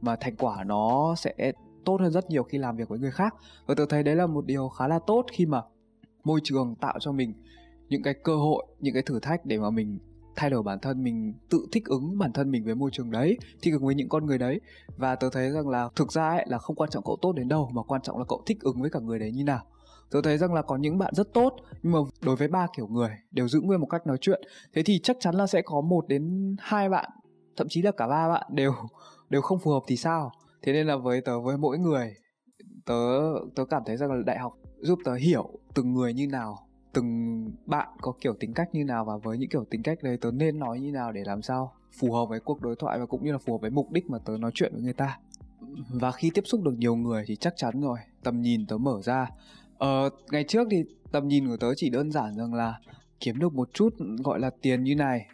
mà 0.00 0.16
thành 0.16 0.36
quả 0.36 0.64
nó 0.64 1.14
sẽ 1.14 1.52
tốt 1.84 2.00
hơn 2.00 2.12
rất 2.12 2.30
nhiều 2.30 2.42
khi 2.42 2.58
làm 2.58 2.76
việc 2.76 2.88
với 2.88 2.98
người 2.98 3.10
khác. 3.10 3.34
Và 3.66 3.74
tôi 3.74 3.86
thấy 3.90 4.02
đấy 4.02 4.16
là 4.16 4.26
một 4.26 4.46
điều 4.46 4.68
khá 4.68 4.88
là 4.88 4.98
tốt 5.06 5.26
khi 5.32 5.46
mà 5.46 5.62
môi 6.24 6.40
trường 6.44 6.74
tạo 6.74 6.98
cho 7.00 7.12
mình 7.12 7.32
những 7.88 8.02
cái 8.02 8.14
cơ 8.14 8.36
hội, 8.36 8.66
những 8.80 8.94
cái 8.94 9.02
thử 9.02 9.20
thách 9.20 9.46
để 9.46 9.58
mà 9.58 9.70
mình 9.70 9.98
thay 10.36 10.50
đổi 10.50 10.62
bản 10.62 10.78
thân 10.82 11.02
mình, 11.02 11.34
tự 11.50 11.66
thích 11.72 11.84
ứng 11.84 12.18
bản 12.18 12.32
thân 12.32 12.50
mình 12.50 12.64
với 12.64 12.74
môi 12.74 12.90
trường 12.90 13.10
đấy, 13.10 13.38
thích 13.62 13.74
ứng 13.74 13.84
với 13.84 13.94
những 13.94 14.08
con 14.08 14.26
người 14.26 14.38
đấy. 14.38 14.60
Và 14.96 15.14
tớ 15.14 15.30
thấy 15.32 15.50
rằng 15.50 15.68
là 15.68 15.88
thực 15.96 16.12
ra 16.12 16.28
ấy 16.28 16.44
là 16.48 16.58
không 16.58 16.76
quan 16.76 16.90
trọng 16.90 17.04
cậu 17.04 17.16
tốt 17.22 17.32
đến 17.32 17.48
đâu, 17.48 17.70
mà 17.72 17.82
quan 17.82 18.02
trọng 18.02 18.18
là 18.18 18.24
cậu 18.28 18.42
thích 18.46 18.60
ứng 18.60 18.80
với 18.80 18.90
cả 18.90 19.00
người 19.00 19.18
đấy 19.18 19.32
như 19.32 19.44
nào. 19.44 19.62
Tớ 20.10 20.20
thấy 20.22 20.38
rằng 20.38 20.54
là 20.54 20.62
có 20.62 20.76
những 20.76 20.98
bạn 20.98 21.14
rất 21.14 21.32
tốt, 21.34 21.56
nhưng 21.82 21.92
mà 21.92 21.98
đối 22.20 22.36
với 22.36 22.48
ba 22.48 22.66
kiểu 22.76 22.86
người, 22.86 23.10
đều 23.30 23.48
giữ 23.48 23.60
nguyên 23.60 23.80
một 23.80 23.86
cách 23.86 24.06
nói 24.06 24.16
chuyện. 24.20 24.40
Thế 24.74 24.82
thì 24.82 25.00
chắc 25.02 25.16
chắn 25.20 25.34
là 25.34 25.46
sẽ 25.46 25.62
có 25.62 25.80
một 25.80 26.08
đến 26.08 26.56
hai 26.58 26.88
bạn, 26.88 27.10
thậm 27.56 27.68
chí 27.70 27.82
là 27.82 27.90
cả 27.90 28.08
ba 28.08 28.28
bạn 28.28 28.46
đều 28.50 28.72
đều 29.30 29.40
không 29.40 29.58
phù 29.58 29.70
hợp 29.70 29.82
thì 29.86 29.96
sao? 29.96 30.32
Thế 30.62 30.72
nên 30.72 30.86
là 30.86 30.96
với 30.96 31.20
tớ, 31.20 31.40
với 31.40 31.56
mỗi 31.56 31.78
người, 31.78 32.14
tớ 32.86 32.94
tớ 33.56 33.64
cảm 33.64 33.82
thấy 33.86 33.96
rằng 33.96 34.12
là 34.12 34.22
đại 34.26 34.38
học 34.38 34.52
giúp 34.80 34.98
tớ 35.04 35.14
hiểu 35.14 35.58
từng 35.74 35.94
người 35.94 36.14
như 36.14 36.26
nào 36.26 36.68
từng 36.94 37.50
bạn 37.66 37.88
có 38.00 38.12
kiểu 38.20 38.34
tính 38.40 38.54
cách 38.54 38.68
như 38.72 38.84
nào 38.84 39.04
và 39.04 39.16
với 39.16 39.38
những 39.38 39.48
kiểu 39.48 39.64
tính 39.70 39.82
cách 39.82 39.98
đấy 40.02 40.16
tớ 40.20 40.30
nên 40.30 40.58
nói 40.58 40.80
như 40.80 40.92
nào 40.92 41.12
để 41.12 41.22
làm 41.24 41.42
sao 41.42 41.72
phù 41.98 42.12
hợp 42.12 42.24
với 42.28 42.40
cuộc 42.40 42.62
đối 42.62 42.76
thoại 42.76 42.98
và 42.98 43.06
cũng 43.06 43.24
như 43.24 43.32
là 43.32 43.38
phù 43.38 43.52
hợp 43.52 43.60
với 43.60 43.70
mục 43.70 43.90
đích 43.90 44.10
mà 44.10 44.18
tớ 44.18 44.36
nói 44.38 44.50
chuyện 44.54 44.72
với 44.72 44.82
người 44.82 44.92
ta? 44.92 45.18
Và 45.88 46.12
khi 46.12 46.30
tiếp 46.34 46.42
xúc 46.44 46.62
được 46.62 46.74
nhiều 46.78 46.96
người 46.96 47.24
thì 47.26 47.36
chắc 47.36 47.54
chắn 47.56 47.80
rồi 47.80 47.98
tầm 48.22 48.40
nhìn 48.40 48.66
tớ 48.66 48.76
mở 48.76 49.00
ra. 49.02 49.30
Ờ, 49.78 50.10
ngày 50.30 50.44
trước 50.48 50.68
thì 50.70 50.84
tầm 51.12 51.28
nhìn 51.28 51.48
của 51.48 51.56
tớ 51.56 51.74
chỉ 51.76 51.90
đơn 51.90 52.12
giản 52.12 52.36
rằng 52.36 52.54
là 52.54 52.80
kiếm 53.20 53.38
được 53.38 53.54
một 53.54 53.68
chút 53.72 53.94
gọi 54.24 54.40
là 54.40 54.50
tiền 54.62 54.84
như 54.84 54.94
này 54.94 55.26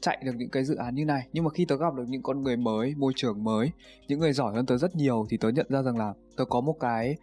chạy 0.00 0.22
được 0.24 0.32
những 0.36 0.50
cái 0.50 0.64
dự 0.64 0.74
án 0.74 0.94
như 0.94 1.04
này. 1.04 1.28
Nhưng 1.32 1.44
mà 1.44 1.50
khi 1.50 1.64
tớ 1.64 1.76
gặp 1.76 1.94
được 1.94 2.04
những 2.08 2.22
con 2.22 2.42
người 2.42 2.56
mới 2.56 2.94
môi 2.94 3.12
trường 3.16 3.44
mới 3.44 3.70
những 4.08 4.20
người 4.20 4.32
giỏi 4.32 4.54
hơn 4.54 4.66
tớ 4.66 4.78
rất 4.78 4.96
nhiều 4.96 5.26
thì 5.30 5.36
tớ 5.36 5.48
nhận 5.48 5.66
ra 5.68 5.82
rằng 5.82 5.96
là 5.98 6.12
tớ 6.36 6.44
có 6.44 6.60
một 6.60 6.76
cái 6.80 7.16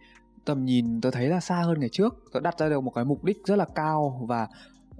tầm 0.46 0.64
nhìn 0.64 1.00
tớ 1.00 1.10
thấy 1.10 1.28
là 1.28 1.40
xa 1.40 1.56
hơn 1.56 1.80
ngày 1.80 1.88
trước. 1.88 2.14
Tớ 2.32 2.40
đặt 2.40 2.58
ra 2.58 2.68
được 2.68 2.80
một 2.80 2.90
cái 2.90 3.04
mục 3.04 3.24
đích 3.24 3.38
rất 3.44 3.56
là 3.56 3.64
cao 3.74 4.26
và 4.28 4.48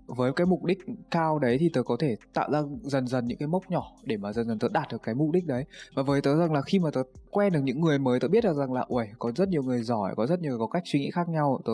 với 0.07 0.33
cái 0.33 0.47
mục 0.47 0.65
đích 0.65 0.79
cao 1.11 1.39
đấy 1.39 1.57
thì 1.61 1.69
tớ 1.69 1.83
có 1.83 1.97
thể 2.01 2.17
tạo 2.35 2.51
ra 2.51 2.63
dần 2.83 3.07
dần 3.07 3.27
những 3.27 3.39
cái 3.39 3.49
mốc 3.49 3.71
nhỏ 3.71 3.93
để 4.03 4.17
mà 4.17 4.33
dần 4.33 4.49
dần 4.49 4.59
tớ 4.59 4.69
đạt 4.69 4.93
được 4.93 5.03
cái 5.03 5.15
mục 5.15 5.31
đích 5.33 5.47
đấy. 5.47 5.65
Và 5.95 6.03
với 6.03 6.21
tớ 6.21 6.37
rằng 6.37 6.53
là 6.53 6.63
khi 6.63 6.79
mà 6.79 6.91
tớ 6.91 7.03
quen 7.31 7.53
được 7.53 7.61
những 7.65 7.81
người 7.81 7.99
mới, 7.99 8.21
tớ 8.21 8.29
biết 8.29 8.45
được 8.45 8.57
rằng 8.57 8.73
là 8.73 8.85
ui 8.89 9.05
có 9.19 9.33
rất 9.37 9.49
nhiều 9.49 9.63
người 9.63 9.83
giỏi, 9.83 10.15
có 10.17 10.27
rất 10.27 10.41
nhiều 10.41 10.59
có 10.59 10.67
cách 10.67 10.83
suy 10.87 11.01
nghĩ 11.01 11.11
khác 11.11 11.29
nhau, 11.29 11.61
tớ 11.65 11.73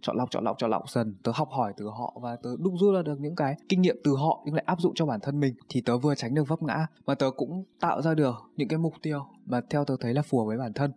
chọn 0.00 0.16
lọc 0.16 0.30
chọn 0.30 0.44
lọc 0.44 0.58
chọn 0.58 0.70
lọc 0.70 0.90
dần, 0.90 1.14
tớ 1.22 1.32
học 1.34 1.48
hỏi 1.50 1.72
từ 1.76 1.88
họ 1.88 2.16
và 2.22 2.36
tớ 2.36 2.50
đúc 2.58 2.74
rút 2.80 2.94
ra 2.94 3.02
được 3.02 3.20
những 3.20 3.36
cái 3.36 3.56
kinh 3.68 3.82
nghiệm 3.82 3.96
từ 4.04 4.16
họ 4.16 4.42
nhưng 4.44 4.54
lại 4.54 4.64
áp 4.66 4.80
dụng 4.80 4.92
cho 4.94 5.06
bản 5.06 5.20
thân 5.22 5.40
mình 5.40 5.54
thì 5.68 5.80
tớ 5.80 5.98
vừa 5.98 6.14
tránh 6.14 6.34
được 6.34 6.48
vấp 6.48 6.62
ngã. 6.62 6.86
Mà 7.06 7.14
tớ 7.14 7.30
cũng 7.36 7.64
tạo 7.80 8.02
ra 8.02 8.14
được 8.14 8.34
những 8.56 8.68
cái 8.68 8.78
mục 8.78 8.94
tiêu 9.02 9.20
mà 9.46 9.60
theo 9.70 9.84
tớ 9.84 9.96
thấy 10.00 10.14
là 10.14 10.22
phù 10.22 10.38
hợp 10.38 10.44
với 10.44 10.58
bản 10.58 10.72
thân 10.72 10.92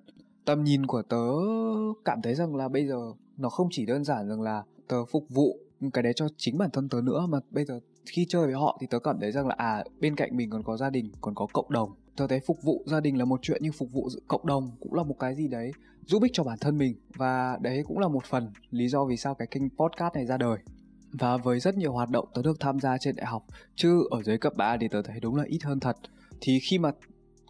tầm 0.48 0.63
nhìn 0.63 0.86
của 0.86 1.01
tớ 1.01 1.24
cảm 2.06 2.22
thấy 2.22 2.36
rằng 2.36 2.56
là 2.56 2.68
bây 2.68 2.88
giờ 2.88 3.13
nó 3.38 3.50
không 3.50 3.68
chỉ 3.72 3.86
đơn 3.86 4.04
giản 4.04 4.30
rằng 4.30 4.42
là 4.42 4.63
tớ 4.88 5.06
phục 5.06 5.25
vụ 5.30 5.60
cái 5.94 6.04
đấy 6.04 6.13
cho 6.16 6.27
chính 6.38 6.58
bản 6.58 6.70
thân 6.74 6.89
tớ 6.89 7.01
nữa, 7.01 7.25
mà 7.30 7.39
bây 7.51 7.66
giờ 7.66 7.80
khi 8.06 8.25
chơi 8.30 8.46
với 8.46 8.56
họ 8.56 8.77
thì 8.82 8.88
tớ 8.88 9.00
cảm 9.00 9.20
thấy 9.20 9.32
rằng 9.32 9.48
là 9.48 9.56
à 9.58 9.84
bên 10.00 10.16
cạnh 10.16 10.38
mình 10.38 10.50
còn 10.50 10.63
có 10.63 10.77
gia 10.77 10.89
đình, 10.89 11.12
còn 11.22 11.36
có 11.36 11.48
cộng 11.54 11.72
đồng. 11.72 11.92
Tớ 12.16 12.27
thấy 12.27 12.39
phục 12.39 12.58
vụ 12.63 12.84
gia 12.86 13.00
đình 13.00 13.18
là 13.18 13.25
một 13.25 13.39
chuyện 13.42 13.62
nhưng 13.63 13.74
phục 13.74 13.92
vụ 13.92 14.10
cộng 14.27 14.46
đồng 14.46 14.72
cũng 14.80 14.94
là 14.94 15.04
một 15.04 15.16
cái 15.20 15.36
gì 15.36 15.48
đấy 15.48 15.72
giúp 16.06 16.24
ích 16.24 16.32
cho 16.34 16.44
bản 16.44 16.58
thân 16.62 16.77
mình. 16.77 16.96
Và 17.16 17.58
đấy 17.62 17.84
cũng 17.88 18.00
là 18.00 18.08
một 18.08 18.25
phần 18.25 18.51
lý 18.70 18.88
do 18.88 19.06
vì 19.06 19.18
sao 19.18 19.36
cái 19.36 19.48
kênh 19.51 19.70
podcast 19.70 20.13
này 20.13 20.25
ra 20.25 20.38
đời. 20.38 20.58
Và 21.12 21.38
với 21.38 21.60
rất 21.60 21.77
nhiều 21.77 21.92
hoạt 21.94 22.10
động 22.10 22.27
tớ 22.34 22.42
được 22.42 22.60
tham 22.60 22.80
gia 22.80 22.98
trên 22.98 23.16
đại 23.16 23.25
học, 23.25 23.46
chứ 23.75 24.04
ở 24.10 24.24
dưới 24.24 24.38
cấp 24.38 24.54
3 24.58 24.77
thì 24.82 24.88
tớ 24.88 25.01
thấy 25.01 25.20
đúng 25.20 25.36
là 25.36 25.44
ít 25.48 25.60
hơn 25.63 25.80
thật. 25.80 25.98
Thì 26.42 26.60
khi 26.60 26.77
mà 26.77 26.92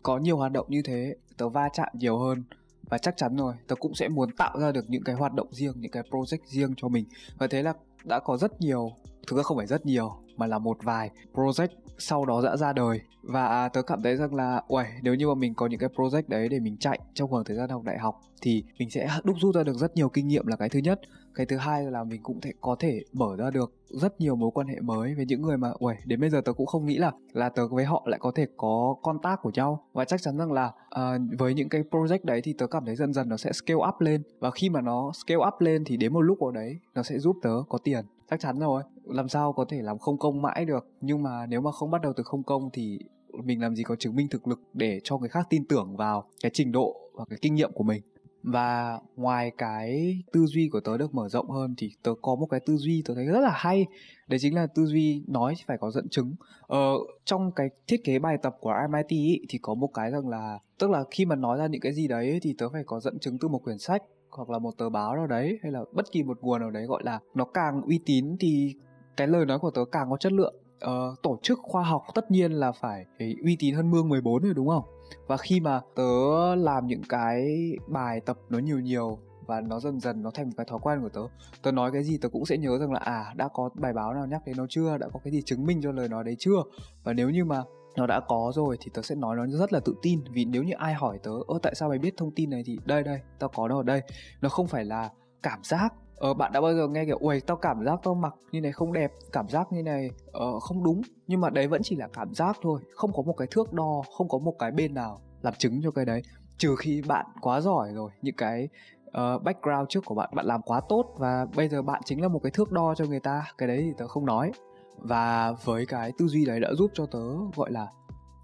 có 0.03 0.17
nhiều 0.17 0.37
hoạt 0.37 0.51
động 0.51 0.65
như 0.69 0.81
thế, 0.81 1.15
tớ 1.37 1.49
va 1.49 1.69
chạm 1.73 1.87
nhiều 1.93 2.17
hơn 2.17 2.43
và 2.89 2.97
chắc 2.97 3.17
chắn 3.17 3.35
rồi, 3.35 3.53
tớ 3.67 3.75
cũng 3.75 3.95
sẽ 3.95 4.07
muốn 4.07 4.31
tạo 4.31 4.59
ra 4.59 4.71
được 4.71 4.85
những 4.89 5.03
cái 5.03 5.15
hoạt 5.15 5.33
động 5.33 5.47
riêng, 5.51 5.73
những 5.75 5.91
cái 5.91 6.03
project 6.09 6.45
riêng 6.45 6.73
cho 6.77 6.87
mình. 6.87 7.05
Và 7.37 7.47
thế 7.47 7.63
là 7.63 7.73
đã 8.03 8.19
có 8.19 8.37
rất 8.37 8.61
nhiều, 8.61 8.91
thực 9.27 9.37
ra 9.37 9.43
không 9.43 9.57
phải 9.57 9.67
rất 9.67 9.85
nhiều, 9.85 10.11
mà 10.37 10.47
là 10.47 10.59
một 10.59 10.77
vài 10.83 11.11
project 11.33 11.67
sau 11.97 12.25
đó 12.25 12.41
đã 12.41 12.57
ra 12.57 12.73
đời. 12.73 13.01
Và 13.21 13.47
à, 13.47 13.69
tớ 13.69 13.81
cảm 13.81 14.01
thấy 14.03 14.15
rằng 14.15 14.35
là, 14.35 14.61
uầy, 14.67 14.85
nếu 15.01 15.15
như 15.15 15.27
mà 15.27 15.35
mình 15.35 15.53
có 15.53 15.67
những 15.67 15.79
cái 15.79 15.89
project 15.95 16.23
đấy 16.27 16.49
để 16.49 16.59
mình 16.59 16.77
chạy 16.77 16.99
trong 17.13 17.29
khoảng 17.29 17.43
thời 17.43 17.57
gian 17.57 17.69
học 17.69 17.83
đại 17.83 17.97
học 17.97 18.21
thì 18.41 18.63
mình 18.79 18.89
sẽ 18.89 19.09
đúc 19.23 19.35
rút 19.39 19.55
ra 19.55 19.63
được 19.63 19.77
rất 19.77 19.95
nhiều 19.95 20.09
kinh 20.09 20.27
nghiệm 20.27 20.47
là 20.47 20.55
cái 20.55 20.69
thứ 20.69 20.79
nhất 20.79 21.01
cái 21.37 21.45
thứ 21.45 21.57
hai 21.57 21.91
là 21.91 22.03
mình 22.03 22.23
cũng 22.23 22.41
thể 22.41 22.51
có 22.61 22.75
thể 22.79 23.03
mở 23.13 23.35
ra 23.37 23.49
được 23.51 23.73
rất 23.89 24.21
nhiều 24.21 24.35
mối 24.35 24.51
quan 24.53 24.67
hệ 24.67 24.79
mới 24.79 25.15
với 25.15 25.25
những 25.25 25.41
người 25.41 25.57
mà 25.57 25.71
uầy 25.79 25.95
đến 26.05 26.21
bây 26.21 26.29
giờ 26.29 26.41
tớ 26.41 26.53
cũng 26.53 26.65
không 26.65 26.85
nghĩ 26.85 26.97
là 26.97 27.11
là 27.33 27.49
tớ 27.49 27.67
với 27.67 27.85
họ 27.85 28.03
lại 28.05 28.19
có 28.19 28.31
thể 28.35 28.45
có 28.57 28.95
contact 29.03 29.41
của 29.41 29.51
nhau. 29.53 29.83
Và 29.93 30.05
chắc 30.05 30.21
chắn 30.21 30.37
rằng 30.37 30.51
là 30.51 30.65
uh, 30.65 31.21
với 31.39 31.53
những 31.53 31.69
cái 31.69 31.83
project 31.91 32.19
đấy 32.23 32.41
thì 32.43 32.53
tớ 32.53 32.67
cảm 32.67 32.85
thấy 32.85 32.95
dần 32.95 33.13
dần 33.13 33.29
nó 33.29 33.37
sẽ 33.37 33.51
scale 33.53 33.79
up 33.87 34.01
lên. 34.01 34.23
Và 34.39 34.51
khi 34.51 34.69
mà 34.69 34.81
nó 34.81 35.11
scale 35.13 35.45
up 35.47 35.53
lên 35.59 35.83
thì 35.85 35.97
đến 35.97 36.13
một 36.13 36.21
lúc 36.21 36.41
nào 36.41 36.51
đấy 36.51 36.77
nó 36.95 37.03
sẽ 37.03 37.19
giúp 37.19 37.37
tớ 37.41 37.53
có 37.69 37.77
tiền. 37.77 38.05
Chắc 38.29 38.39
chắn 38.39 38.59
rồi. 38.59 38.83
Làm 39.03 39.29
sao 39.29 39.53
có 39.53 39.65
thể 39.69 39.81
làm 39.81 39.97
không 39.97 40.17
công 40.17 40.41
mãi 40.41 40.65
được. 40.65 40.87
Nhưng 41.01 41.23
mà 41.23 41.45
nếu 41.45 41.61
mà 41.61 41.71
không 41.71 41.91
bắt 41.91 42.01
đầu 42.01 42.13
từ 42.15 42.23
không 42.23 42.43
công 42.43 42.69
thì 42.73 42.99
mình 43.43 43.61
làm 43.61 43.75
gì 43.75 43.83
có 43.83 43.95
chứng 43.95 44.15
minh 44.15 44.27
thực 44.31 44.47
lực 44.47 44.59
để 44.73 44.99
cho 45.03 45.17
người 45.17 45.29
khác 45.29 45.47
tin 45.49 45.65
tưởng 45.65 45.95
vào 45.97 46.23
cái 46.43 46.51
trình 46.53 46.71
độ 46.71 46.95
và 47.13 47.25
cái 47.29 47.39
kinh 47.41 47.55
nghiệm 47.55 47.71
của 47.73 47.83
mình 47.83 48.01
và 48.47 48.99
ngoài 49.15 49.51
cái 49.57 50.17
tư 50.33 50.45
duy 50.45 50.69
của 50.71 50.79
tớ 50.79 50.97
được 50.97 51.15
mở 51.15 51.29
rộng 51.29 51.49
hơn 51.49 51.73
thì 51.77 51.91
tớ 52.03 52.11
có 52.21 52.35
một 52.35 52.45
cái 52.45 52.59
tư 52.59 52.77
duy 52.77 53.03
tớ 53.05 53.15
thấy 53.15 53.25
rất 53.25 53.39
là 53.39 53.51
hay. 53.55 53.85
Đấy 54.27 54.39
chính 54.39 54.55
là 54.55 54.67
tư 54.75 54.85
duy 54.85 55.23
nói 55.27 55.53
phải 55.67 55.77
có 55.77 55.91
dẫn 55.91 56.09
chứng. 56.09 56.35
Ờ, 56.61 56.93
trong 57.25 57.51
cái 57.51 57.67
thiết 57.87 58.03
kế 58.03 58.19
bài 58.19 58.37
tập 58.41 58.57
của 58.59 58.73
MIT 58.89 59.09
ý, 59.09 59.41
thì 59.49 59.59
có 59.61 59.73
một 59.73 59.87
cái 59.93 60.11
rằng 60.11 60.29
là 60.29 60.59
tức 60.79 60.89
là 60.89 61.03
khi 61.11 61.25
mà 61.25 61.35
nói 61.35 61.57
ra 61.57 61.67
những 61.67 61.81
cái 61.81 61.93
gì 61.93 62.07
đấy 62.07 62.39
thì 62.41 62.55
tớ 62.57 62.69
phải 62.69 62.83
có 62.85 62.99
dẫn 62.99 63.19
chứng 63.19 63.37
từ 63.41 63.47
một 63.47 63.63
quyển 63.63 63.77
sách 63.77 64.03
hoặc 64.29 64.49
là 64.49 64.59
một 64.59 64.71
tờ 64.77 64.89
báo 64.89 65.15
nào 65.15 65.27
đấy 65.27 65.59
hay 65.63 65.71
là 65.71 65.79
bất 65.93 66.11
kỳ 66.11 66.23
một 66.23 66.37
nguồn 66.41 66.61
nào 66.61 66.71
đấy 66.71 66.85
gọi 66.85 67.03
là 67.05 67.19
nó 67.35 67.45
càng 67.45 67.81
uy 67.81 67.99
tín 68.05 68.37
thì 68.39 68.73
cái 69.17 69.27
lời 69.27 69.45
nói 69.45 69.59
của 69.59 69.71
tớ 69.71 69.81
càng 69.91 70.09
có 70.09 70.17
chất 70.17 70.33
lượng. 70.33 70.55
Ờ, 70.79 71.15
tổ 71.23 71.39
chức 71.41 71.59
khoa 71.61 71.83
học 71.83 72.03
tất 72.15 72.31
nhiên 72.31 72.51
là 72.51 72.71
phải 72.71 73.05
uy 73.43 73.55
tín 73.59 73.75
hơn 73.75 73.91
mương 73.91 74.09
14 74.09 74.43
rồi 74.43 74.53
đúng 74.53 74.67
không? 74.67 74.83
Và 75.27 75.37
khi 75.37 75.59
mà 75.59 75.81
tớ 75.95 76.55
làm 76.55 76.87
những 76.87 77.03
cái 77.09 77.47
bài 77.87 78.21
tập 78.25 78.37
nó 78.49 78.59
nhiều 78.59 78.79
nhiều 78.79 79.19
và 79.47 79.61
nó 79.61 79.79
dần 79.79 79.99
dần 79.99 80.21
nó 80.21 80.31
thành 80.31 80.45
một 80.45 80.53
cái 80.57 80.65
thói 80.69 80.79
quen 80.81 81.01
của 81.01 81.09
tớ 81.09 81.21
tớ 81.61 81.71
nói 81.71 81.91
cái 81.91 82.03
gì 82.03 82.17
tớ 82.17 82.29
cũng 82.29 82.45
sẽ 82.45 82.57
nhớ 82.57 82.77
rằng 82.77 82.91
là 82.91 82.99
à 82.99 83.33
đã 83.35 83.47
có 83.53 83.69
bài 83.73 83.93
báo 83.93 84.13
nào 84.13 84.25
nhắc 84.27 84.41
đến 84.45 84.57
nó 84.57 84.65
chưa? 84.69 84.97
Đã 84.97 85.07
có 85.13 85.19
cái 85.23 85.33
gì 85.33 85.41
chứng 85.41 85.65
minh 85.65 85.81
cho 85.83 85.91
lời 85.91 86.09
nói 86.09 86.23
đấy 86.23 86.35
chưa? 86.39 86.63
Và 87.03 87.13
nếu 87.13 87.29
như 87.29 87.45
mà 87.45 87.63
nó 87.97 88.07
đã 88.07 88.19
có 88.27 88.51
rồi 88.55 88.77
thì 88.79 88.91
tớ 88.93 89.01
sẽ 89.01 89.15
nói 89.15 89.35
nó 89.35 89.47
rất 89.47 89.73
là 89.73 89.79
tự 89.79 89.95
tin. 90.01 90.23
Vì 90.31 90.45
nếu 90.45 90.63
như 90.63 90.73
ai 90.77 90.93
hỏi 90.93 91.19
tớ, 91.23 91.31
ơ, 91.47 91.59
tại 91.63 91.75
sao 91.75 91.89
mày 91.89 91.97
biết 91.99 92.17
thông 92.17 92.31
tin 92.31 92.49
này? 92.49 92.63
thì 92.65 92.77
đây 92.85 93.03
đây, 93.03 93.19
tao 93.39 93.49
có 93.55 93.67
nó 93.67 93.77
ở 93.77 93.83
đây. 93.83 94.01
Nó 94.41 94.49
không 94.49 94.67
phải 94.67 94.85
là 94.85 95.09
cảm 95.43 95.63
giác 95.63 95.93
ờ, 96.17 96.33
bạn 96.33 96.51
đã 96.53 96.61
bao 96.61 96.73
giờ 96.73 96.87
nghe 96.87 97.05
kiểu 97.05 97.17
ui 97.17 97.39
tao 97.39 97.57
cảm 97.57 97.85
giác 97.85 97.99
tao 98.03 98.15
mặc 98.15 98.35
như 98.51 98.61
này 98.61 98.71
không 98.71 98.93
đẹp 98.93 99.11
cảm 99.31 99.47
giác 99.49 99.71
như 99.71 99.83
này 99.83 100.11
ờ, 100.31 100.59
không 100.59 100.83
đúng. 100.83 101.01
Nhưng 101.27 101.41
mà 101.41 101.49
đấy 101.49 101.67
vẫn 101.67 101.81
chỉ 101.83 101.95
là 101.95 102.07
cảm 102.13 102.33
giác 102.33 102.57
thôi 102.61 102.81
không 102.95 103.13
có 103.13 103.21
một 103.21 103.33
cái 103.37 103.47
thước 103.51 103.73
đo 103.73 104.01
không 104.17 104.29
có 104.29 104.37
một 104.37 104.53
cái 104.59 104.71
bên 104.71 104.93
nào 104.93 105.19
làm 105.41 105.53
chứng 105.57 105.81
cho 105.83 105.91
cái 105.91 106.05
đấy. 106.05 106.21
Trừ 106.57 106.75
khi 106.79 107.01
bạn 107.07 107.25
quá 107.41 107.61
giỏi 107.61 107.89
rồi 107.93 108.11
những 108.21 108.35
cái 108.35 108.69
uh, 109.07 109.43
background 109.43 109.89
trước 109.89 110.05
của 110.05 110.15
bạn 110.15 110.29
bạn 110.35 110.45
làm 110.45 110.61
quá 110.61 110.81
tốt 110.89 111.13
và 111.17 111.45
bây 111.55 111.69
giờ 111.69 111.81
bạn 111.81 112.01
chính 112.05 112.21
là 112.21 112.27
một 112.27 112.39
cái 112.43 112.51
thước 112.51 112.71
đo 112.71 112.95
cho 112.95 113.05
người 113.05 113.19
ta 113.19 113.45
cái 113.57 113.67
đấy 113.67 113.81
thì 113.81 113.93
tớ 113.97 114.07
không 114.07 114.25
nói. 114.25 114.51
Và 114.97 115.51
với 115.51 115.85
cái 115.85 116.11
tư 116.17 116.27
duy 116.27 116.45
đấy 116.45 116.59
đã 116.59 116.73
giúp 116.73 116.91
cho 116.93 117.05
tớ 117.05 117.23
gọi 117.55 117.71
là 117.71 117.87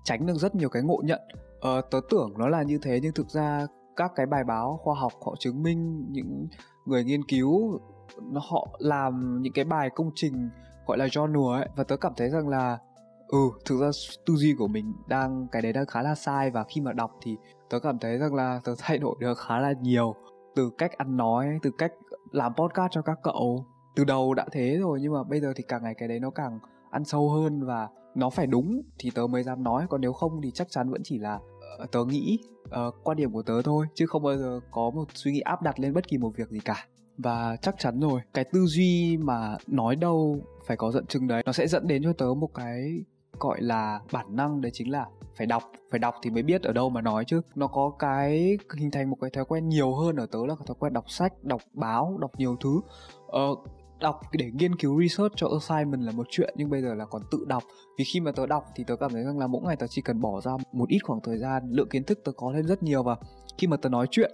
tránh 0.04 0.26
được 0.26 0.36
rất 0.36 0.56
nhiều 0.56 0.70
cái 0.70 0.84
ngộ 0.84 1.02
nhận. 1.04 1.22
Uh, 1.58 1.86
tớ 1.92 2.00
tưởng 2.10 2.34
nó 2.38 2.48
là 2.48 2.64
như 2.64 2.80
thế 2.82 3.00
nhưng 3.02 3.14
thực 3.14 3.30
ra 3.30 3.68
các 3.96 4.12
cái 4.16 4.26
bài 4.26 4.44
báo 4.44 4.80
khoa 4.84 4.96
học 4.96 5.14
họ 5.26 5.36
chứng 5.40 5.64
minh 5.64 6.06
những 6.12 6.48
người 6.86 7.04
nghiên 7.04 7.24
cứu 7.24 7.80
họ 8.36 8.68
làm 8.80 9.42
những 9.42 9.54
cái 9.54 9.66
bài 9.66 9.90
công 9.90 10.12
trình 10.16 10.50
gọi 10.88 10.98
là 10.98 11.06
journal 11.06 11.52
ấy, 11.52 11.70
và 11.76 11.84
tớ 11.84 11.98
cảm 11.98 12.14
thấy 12.18 12.30
rằng 12.30 12.48
là 12.48 12.78
ừ 13.28 13.50
thực 13.66 13.80
ra 13.80 13.90
tư 14.26 14.36
duy 14.36 14.56
của 14.58 14.68
mình 14.68 14.94
đang, 15.08 15.48
cái 15.52 15.62
đấy 15.62 15.74
đang 15.74 15.86
khá 15.86 16.02
là 16.02 16.16
sai, 16.16 16.52
và 16.52 16.64
khi 16.64 16.82
mà 16.82 16.94
đọc 16.94 17.12
thì 17.22 17.38
tớ 17.70 17.80
cảm 17.80 18.00
thấy 18.00 18.18
rằng 18.18 18.34
là 18.36 18.62
tớ 18.64 18.76
thay 18.78 18.98
đổi 18.98 19.16
được 19.20 19.38
khá 19.38 19.60
là 19.60 19.74
nhiều 19.82 20.16
từ 20.56 20.70
cách 20.78 20.98
ăn 20.98 21.18
nói, 21.18 21.60
từ 21.62 21.72
cách 21.78 21.92
làm 22.32 22.54
podcast 22.56 22.92
cho 22.92 23.02
các 23.02 23.20
cậu. 23.24 23.66
Từ 23.96 24.04
đầu 24.04 24.34
đã 24.34 24.46
thế 24.52 24.78
rồi, 24.78 25.00
nhưng 25.02 25.14
mà 25.14 25.24
bây 25.24 25.40
giờ 25.40 25.54
thì 25.56 25.64
càng 25.68 25.84
ngày 25.84 25.94
cái 25.98 26.08
đấy 26.08 26.20
nó 26.20 26.30
càng 26.30 26.60
ăn 26.92 27.06
sâu 27.06 27.30
hơn 27.30 27.66
và 27.66 27.90
nó 28.16 28.30
phải 28.30 28.48
đúng 28.48 28.82
thì 29.00 29.12
tớ 29.16 29.28
mới 29.28 29.44
dám 29.44 29.64
nói, 29.64 29.86
còn 29.90 30.02
nếu 30.02 30.14
không 30.14 30.42
thì 30.42 30.52
chắc 30.52 30.68
chắn 30.70 30.90
vẫn 30.90 31.02
chỉ 31.04 31.20
là 31.20 31.40
Ờ, 31.78 31.86
tớ 31.92 32.06
nghĩ 32.06 32.40
uh, 32.66 32.94
quan 33.04 33.18
điểm 33.18 33.32
của 33.32 33.42
tớ 33.42 33.62
thôi 33.62 33.86
chứ 33.96 34.06
không 34.08 34.24
bao 34.24 34.38
giờ 34.38 34.60
có 34.72 34.90
một 34.90 35.06
suy 35.14 35.32
nghĩ 35.32 35.40
áp 35.40 35.62
đặt 35.62 35.80
lên 35.80 35.94
bất 35.94 36.08
kỳ 36.08 36.18
một 36.18 36.32
việc 36.36 36.50
gì 36.50 36.60
cả. 36.60 36.88
Và 37.18 37.56
chắc 37.62 37.76
chắn 37.80 38.00
rồi 38.00 38.22
cái 38.34 38.44
tư 38.44 38.66
duy 38.66 39.18
mà 39.18 39.58
nói 39.68 39.96
đâu 39.96 40.40
phải 40.66 40.78
có 40.78 40.92
dẫn 40.92 41.06
chứng 41.06 41.28
đấy 41.28 41.44
nó 41.46 41.52
sẽ 41.52 41.68
dẫn 41.68 41.88
đến 41.88 42.04
cho 42.04 42.14
tớ 42.14 42.26
một 42.38 42.50
cái 42.54 43.04
gọi 43.40 43.62
là 43.62 44.00
bản 44.12 44.36
năng 44.36 44.62
đấy 44.62 44.72
chính 44.74 44.92
là 44.92 45.06
phải 45.36 45.48
đọc. 45.48 45.64
Phải 45.92 46.00
đọc 46.00 46.16
thì 46.24 46.30
mới 46.30 46.44
biết 46.44 46.64
ở 46.64 46.74
đâu 46.74 46.90
mà 46.90 47.02
nói 47.02 47.24
chứ. 47.28 47.42
Nó 47.56 47.68
có 47.68 47.92
cái 48.00 48.58
hình 48.78 48.92
thành 48.92 49.10
một 49.10 49.18
cái 49.22 49.30
thói 49.30 49.46
quen 49.46 49.70
nhiều 49.70 49.96
hơn 49.96 50.16
ở 50.16 50.26
tớ 50.26 50.40
là 50.48 50.56
cái 50.56 50.66
thói 50.68 50.76
quen 50.80 50.94
đọc 50.94 51.06
sách 51.08 51.44
đọc 51.44 51.62
báo 51.74 52.18
đọc 52.22 52.32
nhiều 52.38 52.56
thứ. 52.62 52.82
Ờ, 53.28 53.48
đọc, 54.04 54.20
để 54.32 54.52
nghiên 54.54 54.76
cứu 54.76 55.02
research 55.02 55.34
cho 55.36 55.48
assignment 55.48 56.02
là 56.02 56.12
một 56.12 56.28
chuyện, 56.30 56.54
nhưng 56.58 56.70
bây 56.70 56.82
giờ 56.82 56.94
là 56.94 57.06
còn 57.06 57.22
tự 57.32 57.46
đọc. 57.48 57.64
Vì 57.98 58.06
khi 58.14 58.20
mà 58.20 58.32
tớ 58.32 58.46
đọc 58.46 58.64
thì 58.76 58.84
tớ 58.88 58.96
cảm 58.96 59.12
thấy 59.12 59.24
rằng 59.24 59.40
là 59.40 59.48
mỗi 59.48 59.62
ngày 59.66 59.76
tớ 59.76 59.88
chỉ 59.88 60.02
cần 60.02 60.22
bỏ 60.22 60.42
ra 60.42 60.52
một 60.72 60.90
ít 60.90 61.00
khoảng 61.04 61.20
thời 61.24 61.38
gian, 61.38 61.64
lượng 61.70 61.90
kiến 61.90 62.04
thức 62.04 62.20
tớ 62.26 62.32
có 62.38 62.52
thêm 62.56 62.66
rất 62.66 62.84
nhiều. 62.84 63.04
Và 63.04 63.16
khi 63.58 63.68
mà 63.68 63.78
tớ 63.78 63.90
nói 63.90 64.08
chuyện 64.12 64.32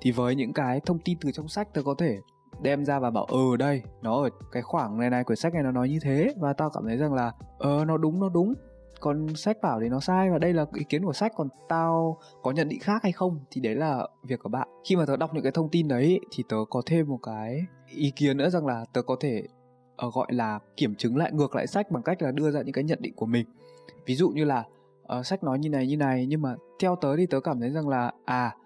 thì 0.00 0.10
với 0.12 0.34
những 0.34 0.52
cái 0.52 0.80
thông 0.80 0.98
tin 0.98 1.18
từ 1.20 1.32
trong 1.32 1.48
sách 1.48 1.74
tớ 1.74 1.82
có 1.82 1.94
thể 1.98 2.18
đem 2.62 2.84
ra 2.84 2.98
và 2.98 3.10
bảo 3.10 3.24
ừ 3.24 3.56
đây, 3.58 3.82
nó 4.02 4.22
ở 4.22 4.30
cái 4.52 4.62
khoảng 4.62 4.98
này 4.98 5.10
này, 5.10 5.24
quyển 5.24 5.36
sách 5.36 5.54
này 5.54 5.62
nó 5.62 5.72
nói 5.72 5.88
như 5.88 5.98
thế. 6.02 6.34
Và 6.40 6.52
tao 6.52 6.70
cảm 6.70 6.84
thấy 6.86 6.96
rằng 6.96 7.14
là 7.14 7.32
ờ 7.58 7.84
nó 7.84 7.96
đúng 7.96 8.20
nó 8.20 8.28
đúng 8.28 8.54
còn 9.02 9.36
sách 9.36 9.62
bảo 9.62 9.80
thì 9.80 9.88
nó 9.88 10.00
sai 10.00 10.30
và 10.30 10.38
đây 10.38 10.52
là 10.52 10.66
ý 10.74 10.84
kiến 10.84 11.04
của 11.04 11.12
sách 11.12 11.32
còn 11.36 11.48
tao 11.68 12.18
có 12.42 12.50
nhận 12.50 12.68
định 12.68 12.80
khác 12.80 13.02
hay 13.02 13.12
không 13.12 13.38
thì 13.50 13.60
đấy 13.60 13.74
là 13.74 14.06
việc 14.22 14.40
của 14.42 14.48
bạn. 14.48 14.68
Khi 14.84 14.96
mà 14.96 15.06
tớ 15.06 15.16
đọc 15.16 15.34
những 15.34 15.42
cái 15.42 15.52
thông 15.52 15.68
tin 15.68 15.88
đấy 15.88 16.20
thì 16.30 16.44
tớ 16.48 16.56
có 16.70 16.82
thêm 16.86 17.08
một 17.08 17.18
cái 17.22 17.60
ý 17.88 18.10
kiến 18.16 18.36
nữa 18.36 18.50
rằng 18.50 18.66
là 18.66 18.84
tớ 18.92 19.02
có 19.02 19.16
thể 19.20 19.42
uh, 20.06 20.14
gọi 20.14 20.26
là 20.30 20.58
kiểm 20.76 20.94
chứng 20.94 21.16
lại 21.16 21.32
ngược 21.32 21.54
lại 21.54 21.66
sách 21.66 21.90
bằng 21.90 22.02
cách 22.02 22.22
là 22.22 22.30
đưa 22.30 22.50
ra 22.50 22.62
những 22.62 22.72
cái 22.72 22.84
nhận 22.84 22.98
định 23.02 23.14
của 23.16 23.26
mình. 23.26 23.46
Ví 24.06 24.14
dụ 24.14 24.28
như 24.28 24.44
là 24.44 24.64
uh, 25.18 25.26
sách 25.26 25.44
nói 25.44 25.58
như 25.58 25.68
này 25.68 25.86
như 25.86 25.96
này 25.96 26.26
nhưng 26.26 26.42
mà 26.42 26.56
theo 26.80 26.96
tớ 26.96 27.16
thì 27.16 27.26
tớ 27.26 27.40
cảm 27.40 27.60
thấy 27.60 27.70
rằng 27.70 27.88
là 27.88 28.12
à 28.24 28.56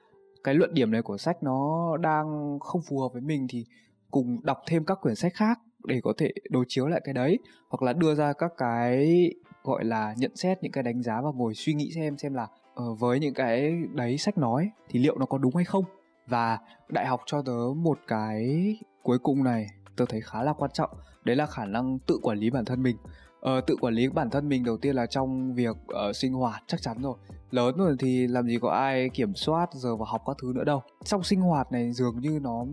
cái 0.44 0.54
luận 0.54 0.74
điểm 0.74 0.90
này 0.90 1.02
của 1.02 1.18
sách 1.18 1.42
nó 1.42 1.96
đang 1.96 2.58
không 2.60 2.82
phù 2.82 3.00
hợp 3.00 3.08
với 3.12 3.22
mình 3.22 3.46
thì 3.50 3.64
cùng 4.10 4.38
đọc 4.42 4.58
thêm 4.66 4.84
các 4.84 4.98
quyển 5.02 5.14
sách 5.14 5.34
khác 5.34 5.58
để 5.86 6.00
có 6.04 6.12
thể 6.18 6.32
đối 6.50 6.64
chiếu 6.68 6.86
lại 6.86 7.00
cái 7.04 7.14
đấy 7.14 7.38
hoặc 7.68 7.82
là 7.82 7.92
đưa 7.92 8.14
ra 8.14 8.32
các 8.32 8.52
cái 8.56 9.30
gọi 9.64 9.84
là 9.84 10.14
nhận 10.18 10.36
xét 10.36 10.62
những 10.62 10.72
cái 10.72 10.82
đánh 10.82 11.02
giá 11.02 11.20
và 11.20 11.30
ngồi 11.34 11.54
suy 11.54 11.74
nghĩ 11.74 11.92
xem 11.94 12.18
xem 12.18 12.34
là 12.34 12.46
uh, 12.82 12.98
với 12.98 13.20
những 13.20 13.34
cái 13.34 13.72
đấy 13.94 14.18
sách 14.18 14.38
nói 14.38 14.70
thì 14.88 14.98
liệu 14.98 15.18
nó 15.18 15.26
có 15.26 15.38
đúng 15.38 15.56
hay 15.56 15.64
không? 15.64 15.84
Và 16.26 16.58
đại 16.88 17.06
học 17.06 17.20
cho 17.26 17.42
tớ 17.42 17.58
một 17.76 17.98
cái 18.06 18.76
cuối 19.02 19.18
cùng 19.18 19.44
này 19.44 19.66
tớ 19.96 20.04
thấy 20.08 20.20
khá 20.20 20.42
là 20.42 20.52
quan 20.52 20.70
trọng 20.74 20.90
đấy 21.24 21.36
là 21.36 21.46
khả 21.46 21.64
năng 21.64 21.98
tự 21.98 22.18
quản 22.22 22.38
lý 22.38 22.50
bản 22.50 22.64
thân 22.64 22.82
mình. 22.82 22.96
Ờ, 23.40 23.60
tự 23.60 23.76
quản 23.80 23.94
lý 23.94 24.08
bản 24.08 24.30
thân 24.30 24.48
mình 24.48 24.64
đầu 24.64 24.76
tiên 24.76 24.94
là 24.94 25.06
trong 25.06 25.54
việc 25.54 25.76
uh, 26.08 26.16
sinh 26.16 26.32
hoạt 26.32 26.62
chắc 26.66 26.82
chắn 26.82 27.02
rồi. 27.02 27.16
Lớn 27.50 27.76
rồi 27.76 27.96
thì 27.98 28.26
làm 28.26 28.46
gì 28.46 28.58
có 28.62 28.70
ai 28.70 29.08
kiểm 29.08 29.34
soát 29.34 29.68
giờ 29.72 29.96
vào 29.96 30.06
học 30.06 30.22
các 30.26 30.36
thứ 30.42 30.52
nữa 30.54 30.64
đâu. 30.64 30.82
Trong 31.04 31.22
sinh 31.22 31.40
hoạt 31.40 31.72
này 31.72 31.92
dường 31.92 32.20
như 32.20 32.38
nó 32.42 32.64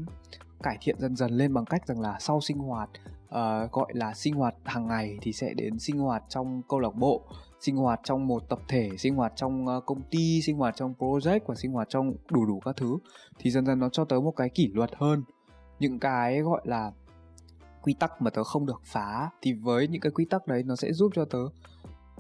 cải 0.64 0.78
thiện 0.82 1.00
dần 1.00 1.16
dần 1.16 1.32
lên 1.32 1.54
bằng 1.54 1.66
cách 1.66 1.88
rằng 1.88 2.02
là 2.02 2.18
sau 2.20 2.42
sinh 2.42 2.58
hoạt 2.58 2.90
uh, 3.26 3.72
gọi 3.72 3.88
là 3.94 4.14
sinh 4.14 4.34
hoạt 4.34 4.56
hàng 4.64 4.88
ngày 4.88 5.18
thì 5.22 5.34
sẽ 5.34 5.54
đến 5.54 5.80
sinh 5.80 5.98
hoạt 5.98 6.24
trong 6.30 6.62
câu 6.70 6.80
lạc 6.80 6.96
bộ 6.96 7.22
sinh 7.60 7.76
hoạt 7.76 8.00
trong 8.04 8.28
một 8.28 8.50
tập 8.50 8.60
thể 8.68 8.90
sinh 8.98 9.16
hoạt 9.16 9.34
trong 9.36 9.66
uh, 9.66 9.86
công 9.86 10.02
ty 10.02 10.42
sinh 10.42 10.58
hoạt 10.58 10.76
trong 10.76 10.94
project 11.00 11.40
và 11.48 11.56
sinh 11.56 11.72
hoạt 11.72 11.90
trong 11.90 12.14
đủ 12.32 12.46
đủ 12.46 12.60
các 12.60 12.78
thứ 12.78 12.98
thì 13.40 13.52
dần 13.52 13.66
dần 13.66 13.80
nó 13.80 13.90
cho 13.90 14.06
tới 14.06 14.22
một 14.22 14.32
cái 14.36 14.50
kỷ 14.50 14.68
luật 14.74 14.90
hơn. 14.96 15.24
Những 15.80 16.00
cái 16.00 16.42
gọi 16.42 16.62
là 16.64 16.92
quy 17.82 17.94
tắc 17.94 18.22
mà 18.22 18.30
tớ 18.30 18.44
không 18.44 18.66
được 18.66 18.82
phá 18.86 19.30
thì 19.42 19.54
với 19.54 19.88
những 19.88 20.02
cái 20.02 20.12
quy 20.12 20.26
tắc 20.26 20.48
đấy 20.48 20.64
nó 20.64 20.76
sẽ 20.76 20.94
giúp 20.94 21.12
cho 21.16 21.26
tớ 21.26 21.40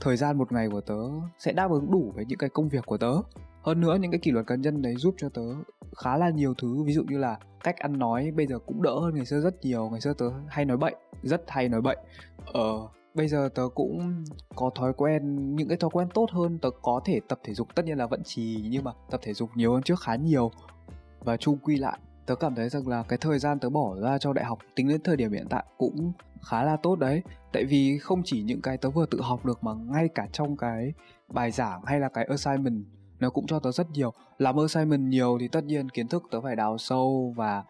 thời 0.01 0.17
gian 0.17 0.38
một 0.38 0.51
ngày 0.51 0.69
của 0.69 0.81
tớ 0.81 1.00
sẽ 1.39 1.51
đáp 1.51 1.71
ứng 1.71 1.91
đủ 1.91 2.12
với 2.15 2.25
những 2.25 2.38
cái 2.38 2.50
công 2.50 2.69
việc 2.69 2.85
của 2.85 2.97
tớ. 2.97 3.13
Hơn 3.62 3.81
nữa 3.81 3.97
những 4.01 4.12
cái 4.12 4.19
kỷ 4.19 4.31
luật 4.31 4.47
cá 4.47 4.55
nhân 4.55 4.81
đấy 4.81 4.95
giúp 4.97 5.15
cho 5.17 5.29
tớ 5.29 5.41
khá 5.97 6.17
là 6.17 6.29
nhiều 6.29 6.53
thứ. 6.53 6.83
Ví 6.83 6.93
dụ 6.93 7.03
như 7.03 7.17
là 7.17 7.38
cách 7.63 7.77
ăn 7.77 8.00
nói 8.00 8.31
bây 8.31 8.47
giờ 8.47 8.59
cũng 8.59 8.81
đỡ 8.81 9.00
hơn, 9.00 9.15
ngày 9.15 9.25
xưa 9.25 9.41
rất 9.41 9.65
nhiều. 9.65 9.89
Ngày 9.89 10.01
xưa 10.01 10.13
tớ 10.13 10.25
hay 10.47 10.65
nói 10.65 10.77
bệnh 10.77 10.93
rất 11.23 11.43
hay 11.47 11.69
nói 11.69 11.81
bệnh 11.81 11.97
ờ 12.53 12.88
bây 13.13 13.27
giờ 13.27 13.50
tớ 13.55 13.63
cũng 13.75 14.25
có 14.55 14.69
thói 14.75 14.93
quen, 14.93 15.56
những 15.56 15.67
cái 15.67 15.77
thói 15.77 15.89
quen 15.89 16.08
tốt 16.13 16.32
hơn 16.32 16.60
tớ 16.60 16.69
có 16.82 17.01
thể 17.06 17.19
tập 17.27 17.39
thể 17.43 17.53
dục. 17.53 17.75
Tất 17.75 17.86
nhiên 17.86 17.97
là 17.97 18.08
vẫn 18.08 18.23
trì, 18.23 18.65
nhưng 18.69 18.84
mà 18.84 18.91
tập 19.12 19.19
thể 19.23 19.34
dục 19.34 19.49
nhiều 19.56 19.73
hơn 19.73 19.84
trước 19.84 19.99
khá 19.99 20.15
nhiều. 20.15 20.51
Và 21.19 21.38
chung 21.38 21.58
quy 21.58 21.77
lại, 21.77 21.99
tớ 22.25 22.36
cảm 22.36 22.56
thấy 22.56 22.69
rằng 22.69 22.88
là 22.88 23.03
cái 23.03 23.17
thời 23.21 23.39
gian 23.39 23.60
tớ 23.60 23.69
bỏ 23.69 23.95
ra 23.95 24.17
cho 24.17 24.34
đại 24.34 24.45
học, 24.45 24.60
tính 24.75 24.88
đến 24.88 25.01
thời 25.03 25.17
điểm 25.17 25.32
hiện 25.32 25.47
tại 25.49 25.65
cũng 25.77 26.13
khá 26.41 26.63
là 26.63 26.77
tốt 26.84 26.99
đấy. 26.99 27.21
Tại 27.53 27.65
vì 27.65 27.97
không 27.97 28.21
chỉ 28.25 28.43
những 28.43 28.62
cái 28.62 28.77
tớ 28.77 28.89
vừa 28.89 29.06
tự 29.06 29.21
học 29.21 29.45
được 29.45 29.63
mà 29.63 29.73
ngay 29.73 30.08
cả 30.08 30.27
trong 30.32 30.58
cái 30.58 30.93
bài 31.27 31.51
giảng 31.51 31.82
hay 31.86 31.99
là 31.99 32.10
cái 32.10 32.25
assignment 32.25 32.84
nó 33.23 33.29
cũng 33.29 33.47
cho 33.47 33.59
tớ 33.59 33.71
rất 33.71 33.91
nhiều. 33.91 34.13
Làm 34.38 34.59
assignment 34.59 35.09
nhiều 35.09 35.38
thì 35.39 35.47
tất 35.47 35.63
nhiên 35.63 35.89
kiến 35.89 36.07
thức 36.07 36.23
tớ 36.31 36.41
phải 36.41 36.55
đào 36.55 36.77
sâu 36.77 37.33
và 37.36 37.63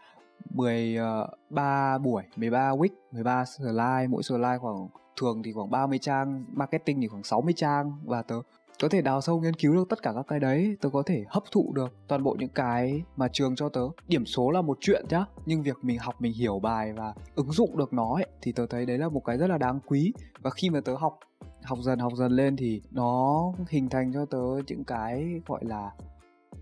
13 0.53 1.93
ờ, 1.93 1.97
buổi 1.97 2.23
13 2.35 2.71
week 2.71 2.89
13 3.11 3.45
slide 3.45 4.07
mỗi 4.09 4.23
slide 4.23 4.57
khoảng 4.57 4.87
thường 5.21 5.43
thì 5.43 5.53
khoảng 5.53 5.71
30 5.71 5.99
trang 5.99 6.45
marketing 6.53 7.01
thì 7.01 7.07
khoảng 7.07 7.23
60 7.23 7.53
trang 7.53 7.91
và 8.05 8.21
tớ 8.21 8.35
có 8.81 8.89
thể 8.89 9.01
đào 9.01 9.21
sâu 9.21 9.39
nghiên 9.39 9.53
cứu 9.53 9.73
được 9.73 9.89
tất 9.89 10.01
cả 10.01 10.11
các 10.15 10.25
cái 10.27 10.39
đấy 10.39 10.77
tớ 10.81 10.89
có 10.89 11.03
thể 11.05 11.23
hấp 11.27 11.43
thụ 11.51 11.71
được 11.75 11.93
toàn 12.07 12.23
bộ 12.23 12.35
những 12.39 12.49
cái 12.49 13.03
mà 13.17 13.27
trường 13.27 13.55
cho 13.55 13.69
tớ. 13.69 13.81
Điểm 14.07 14.25
số 14.25 14.51
là 14.51 14.61
một 14.61 14.77
chuyện 14.81 15.05
nhá 15.09 15.25
nhưng 15.45 15.63
việc 15.63 15.77
mình 15.81 15.99
học 15.99 16.15
mình 16.19 16.33
hiểu 16.33 16.59
bài 16.59 16.93
và 16.93 17.13
ứng 17.35 17.51
dụng 17.51 17.77
được 17.77 17.93
nó 17.93 18.15
ấy, 18.15 18.27
thì 18.41 18.51
tớ 18.51 18.65
thấy 18.65 18.85
đấy 18.85 18.97
là 18.97 19.09
một 19.09 19.25
cái 19.25 19.37
rất 19.37 19.47
là 19.47 19.57
đáng 19.57 19.79
quý. 19.85 20.13
Và 20.41 20.49
khi 20.49 20.69
mà 20.69 20.81
tớ 20.85 20.95
học 20.95 21.19
học 21.63 21.79
dần 21.81 21.99
học 21.99 22.13
dần 22.15 22.31
lên 22.31 22.55
thì 22.55 22.81
nó 22.91 23.53
hình 23.69 23.89
thành 23.89 24.13
cho 24.13 24.25
tớ 24.25 24.63
những 24.67 24.83
cái, 24.83 25.41
gọi 25.45 25.65
là, 25.65 25.91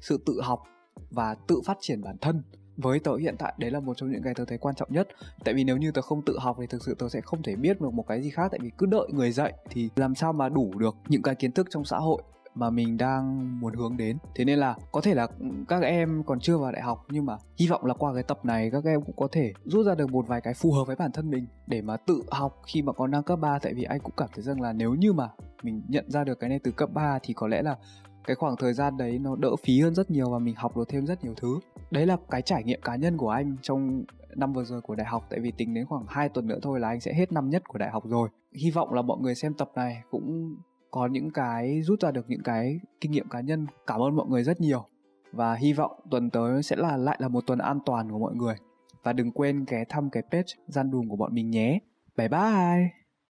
sự 0.01 0.23
tự 0.25 0.41
học 0.41 0.63
và 1.11 1.35
tự 1.47 1.61
phát 1.65 1.77
triển 1.81 2.01
bản 2.01 2.17
thân. 2.21 2.43
Với 2.77 2.99
tớ 2.99 3.15
hiện 3.15 3.35
tại, 3.39 3.53
đấy 3.57 3.71
là 3.71 3.79
một 3.79 3.93
trong 3.97 4.11
những 4.11 4.21
cái 4.23 4.33
tớ 4.33 4.45
thấy 4.45 4.57
quan 4.57 4.75
trọng 4.75 4.93
nhất. 4.93 5.07
Tại 5.43 5.53
vì 5.53 5.63
nếu 5.63 5.77
như 5.77 5.91
tớ 5.91 6.01
không 6.01 6.25
tự 6.25 6.39
học 6.39 6.57
thì 6.59 6.67
thực 6.67 6.83
sự 6.83 6.95
tớ 6.99 7.09
sẽ 7.09 7.21
không 7.21 7.43
thể 7.43 7.55
biết 7.55 7.81
được 7.81 7.93
một 7.93 8.07
cái 8.07 8.21
gì 8.21 8.29
khác. 8.29 8.47
Tại 8.51 8.59
vì 8.63 8.71
cứ 8.77 8.85
đợi 8.85 9.07
người 9.13 9.31
dạy 9.31 9.53
thì 9.69 9.89
làm 9.95 10.15
sao 10.15 10.33
mà 10.33 10.49
đủ 10.49 10.71
được 10.77 10.95
những 11.07 11.21
cái 11.21 11.35
kiến 11.35 11.51
thức 11.51 11.67
trong 11.69 11.85
xã 11.85 11.97
hội 11.97 12.21
mà 12.55 12.69
mình 12.69 12.97
đang 12.97 13.59
muốn 13.59 13.73
hướng 13.73 13.97
đến. 13.97 14.17
Thế 14.35 14.45
nên 14.45 14.59
là 14.59 14.75
có 14.91 15.01
thể 15.01 15.13
là 15.13 15.27
các 15.67 15.83
em 15.83 16.23
còn 16.23 16.39
chưa 16.39 16.57
vào 16.57 16.71
đại 16.71 16.81
học, 16.81 17.05
nhưng 17.09 17.25
mà 17.25 17.37
hy 17.59 17.67
vọng 17.67 17.85
là 17.85 17.93
qua 17.93 18.13
cái 18.13 18.23
tập 18.23 18.45
này 18.45 18.69
các 18.71 18.85
em 18.85 19.01
cũng 19.01 19.15
có 19.15 19.27
thể 19.31 19.53
rút 19.63 19.85
ra 19.85 19.95
được 19.95 20.11
một 20.11 20.27
vài 20.27 20.41
cái 20.41 20.53
phù 20.53 20.71
hợp 20.71 20.83
với 20.87 20.95
bản 20.95 21.11
thân 21.11 21.29
mình 21.29 21.45
để 21.67 21.81
mà 21.81 21.97
tự 21.97 22.23
học 22.31 22.61
khi 22.67 22.81
mà 22.81 22.93
còn 22.93 23.11
đang 23.11 23.23
cấp 23.23 23.39
3 23.39 23.59
tại 23.59 23.73
vì 23.73 23.83
anh 23.83 23.99
cũng 23.99 24.13
cảm 24.17 24.29
thấy 24.33 24.43
rằng 24.43 24.61
là 24.61 24.73
nếu 24.73 24.93
như 24.93 25.13
mà 25.13 25.29
mình 25.63 25.81
nhận 25.87 26.11
ra 26.11 26.23
được 26.23 26.39
cái 26.39 26.49
này 26.49 26.59
từ 26.63 26.71
cấp 26.71 26.89
3 26.93 27.19
thì 27.23 27.33
có 27.33 27.47
lẽ 27.47 27.61
là 27.61 27.77
cái 28.27 28.35
khoảng 28.35 28.55
thời 28.59 28.73
gian 28.73 28.97
đấy 28.97 29.19
nó 29.19 29.35
đỡ 29.35 29.55
phí 29.63 29.81
hơn 29.81 29.95
rất 29.95 30.11
nhiều 30.11 30.29
và 30.29 30.39
mình 30.39 30.55
học 30.55 30.77
được 30.77 30.89
thêm 30.89 31.05
rất 31.05 31.23
nhiều 31.23 31.33
thứ. 31.37 31.59
Đấy 31.91 32.05
là 32.05 32.17
cái 32.29 32.41
trải 32.41 32.63
nghiệm 32.63 32.81
cá 32.81 32.95
nhân 32.95 33.17
của 33.17 33.29
anh 33.29 33.55
trong 33.61 34.03
năm 34.35 34.53
vừa 34.53 34.63
rồi 34.63 34.81
của 34.81 34.95
đại 34.95 35.07
học. 35.07 35.27
Tại 35.29 35.39
vì 35.39 35.51
tính 35.51 35.73
đến 35.73 35.85
khoảng 35.85 36.05
2 36.07 36.29
tuần 36.29 36.47
nữa 36.47 36.59
thôi 36.61 36.79
là 36.79 36.87
anh 36.87 36.99
sẽ 36.99 37.13
hết 37.13 37.31
năm 37.31 37.49
nhất 37.49 37.63
của 37.67 37.77
đại 37.77 37.89
học 37.89 38.03
rồi. 38.05 38.29
Hy 38.55 38.71
vọng 38.71 38.93
là 38.93 39.01
mọi 39.01 39.17
người 39.21 39.35
xem 39.35 39.53
tập 39.53 39.71
này 39.75 40.01
cũng 40.11 40.55
có 40.91 41.07
những 41.07 41.31
cái, 41.31 41.81
rút 41.81 42.01
ra 42.01 42.11
được 42.11 42.25
những 42.27 42.43
cái 42.43 42.79
kinh 43.01 43.11
nghiệm 43.11 43.29
cá 43.29 43.41
nhân. 43.41 43.67
Cảm 43.87 44.01
ơn 44.01 44.15
mọi 44.15 44.27
người 44.27 44.43
rất 44.43 44.61
nhiều. 44.61 44.85
Và 45.31 45.55
hy 45.55 45.73
vọng 45.73 45.91
tuần 46.11 46.29
tới 46.29 46.63
sẽ 46.63 46.75
là, 46.75 46.97
lại 46.97 47.17
là 47.19 47.27
một 47.27 47.43
tuần 47.47 47.59
an 47.59 47.79
toàn 47.85 48.11
của 48.11 48.19
mọi 48.19 48.35
người. 48.35 48.55
Và 49.03 49.13
đừng 49.13 49.31
quên 49.31 49.65
ghé 49.67 49.83
thăm 49.89 50.09
cái 50.09 50.23
page 50.31 50.53
gian 50.67 50.91
đùm 50.91 51.09
của 51.09 51.15
bọn 51.15 51.33
mình 51.33 51.49
nhé. 51.49 51.79
Bye 52.17 52.27
bye! 52.27 53.00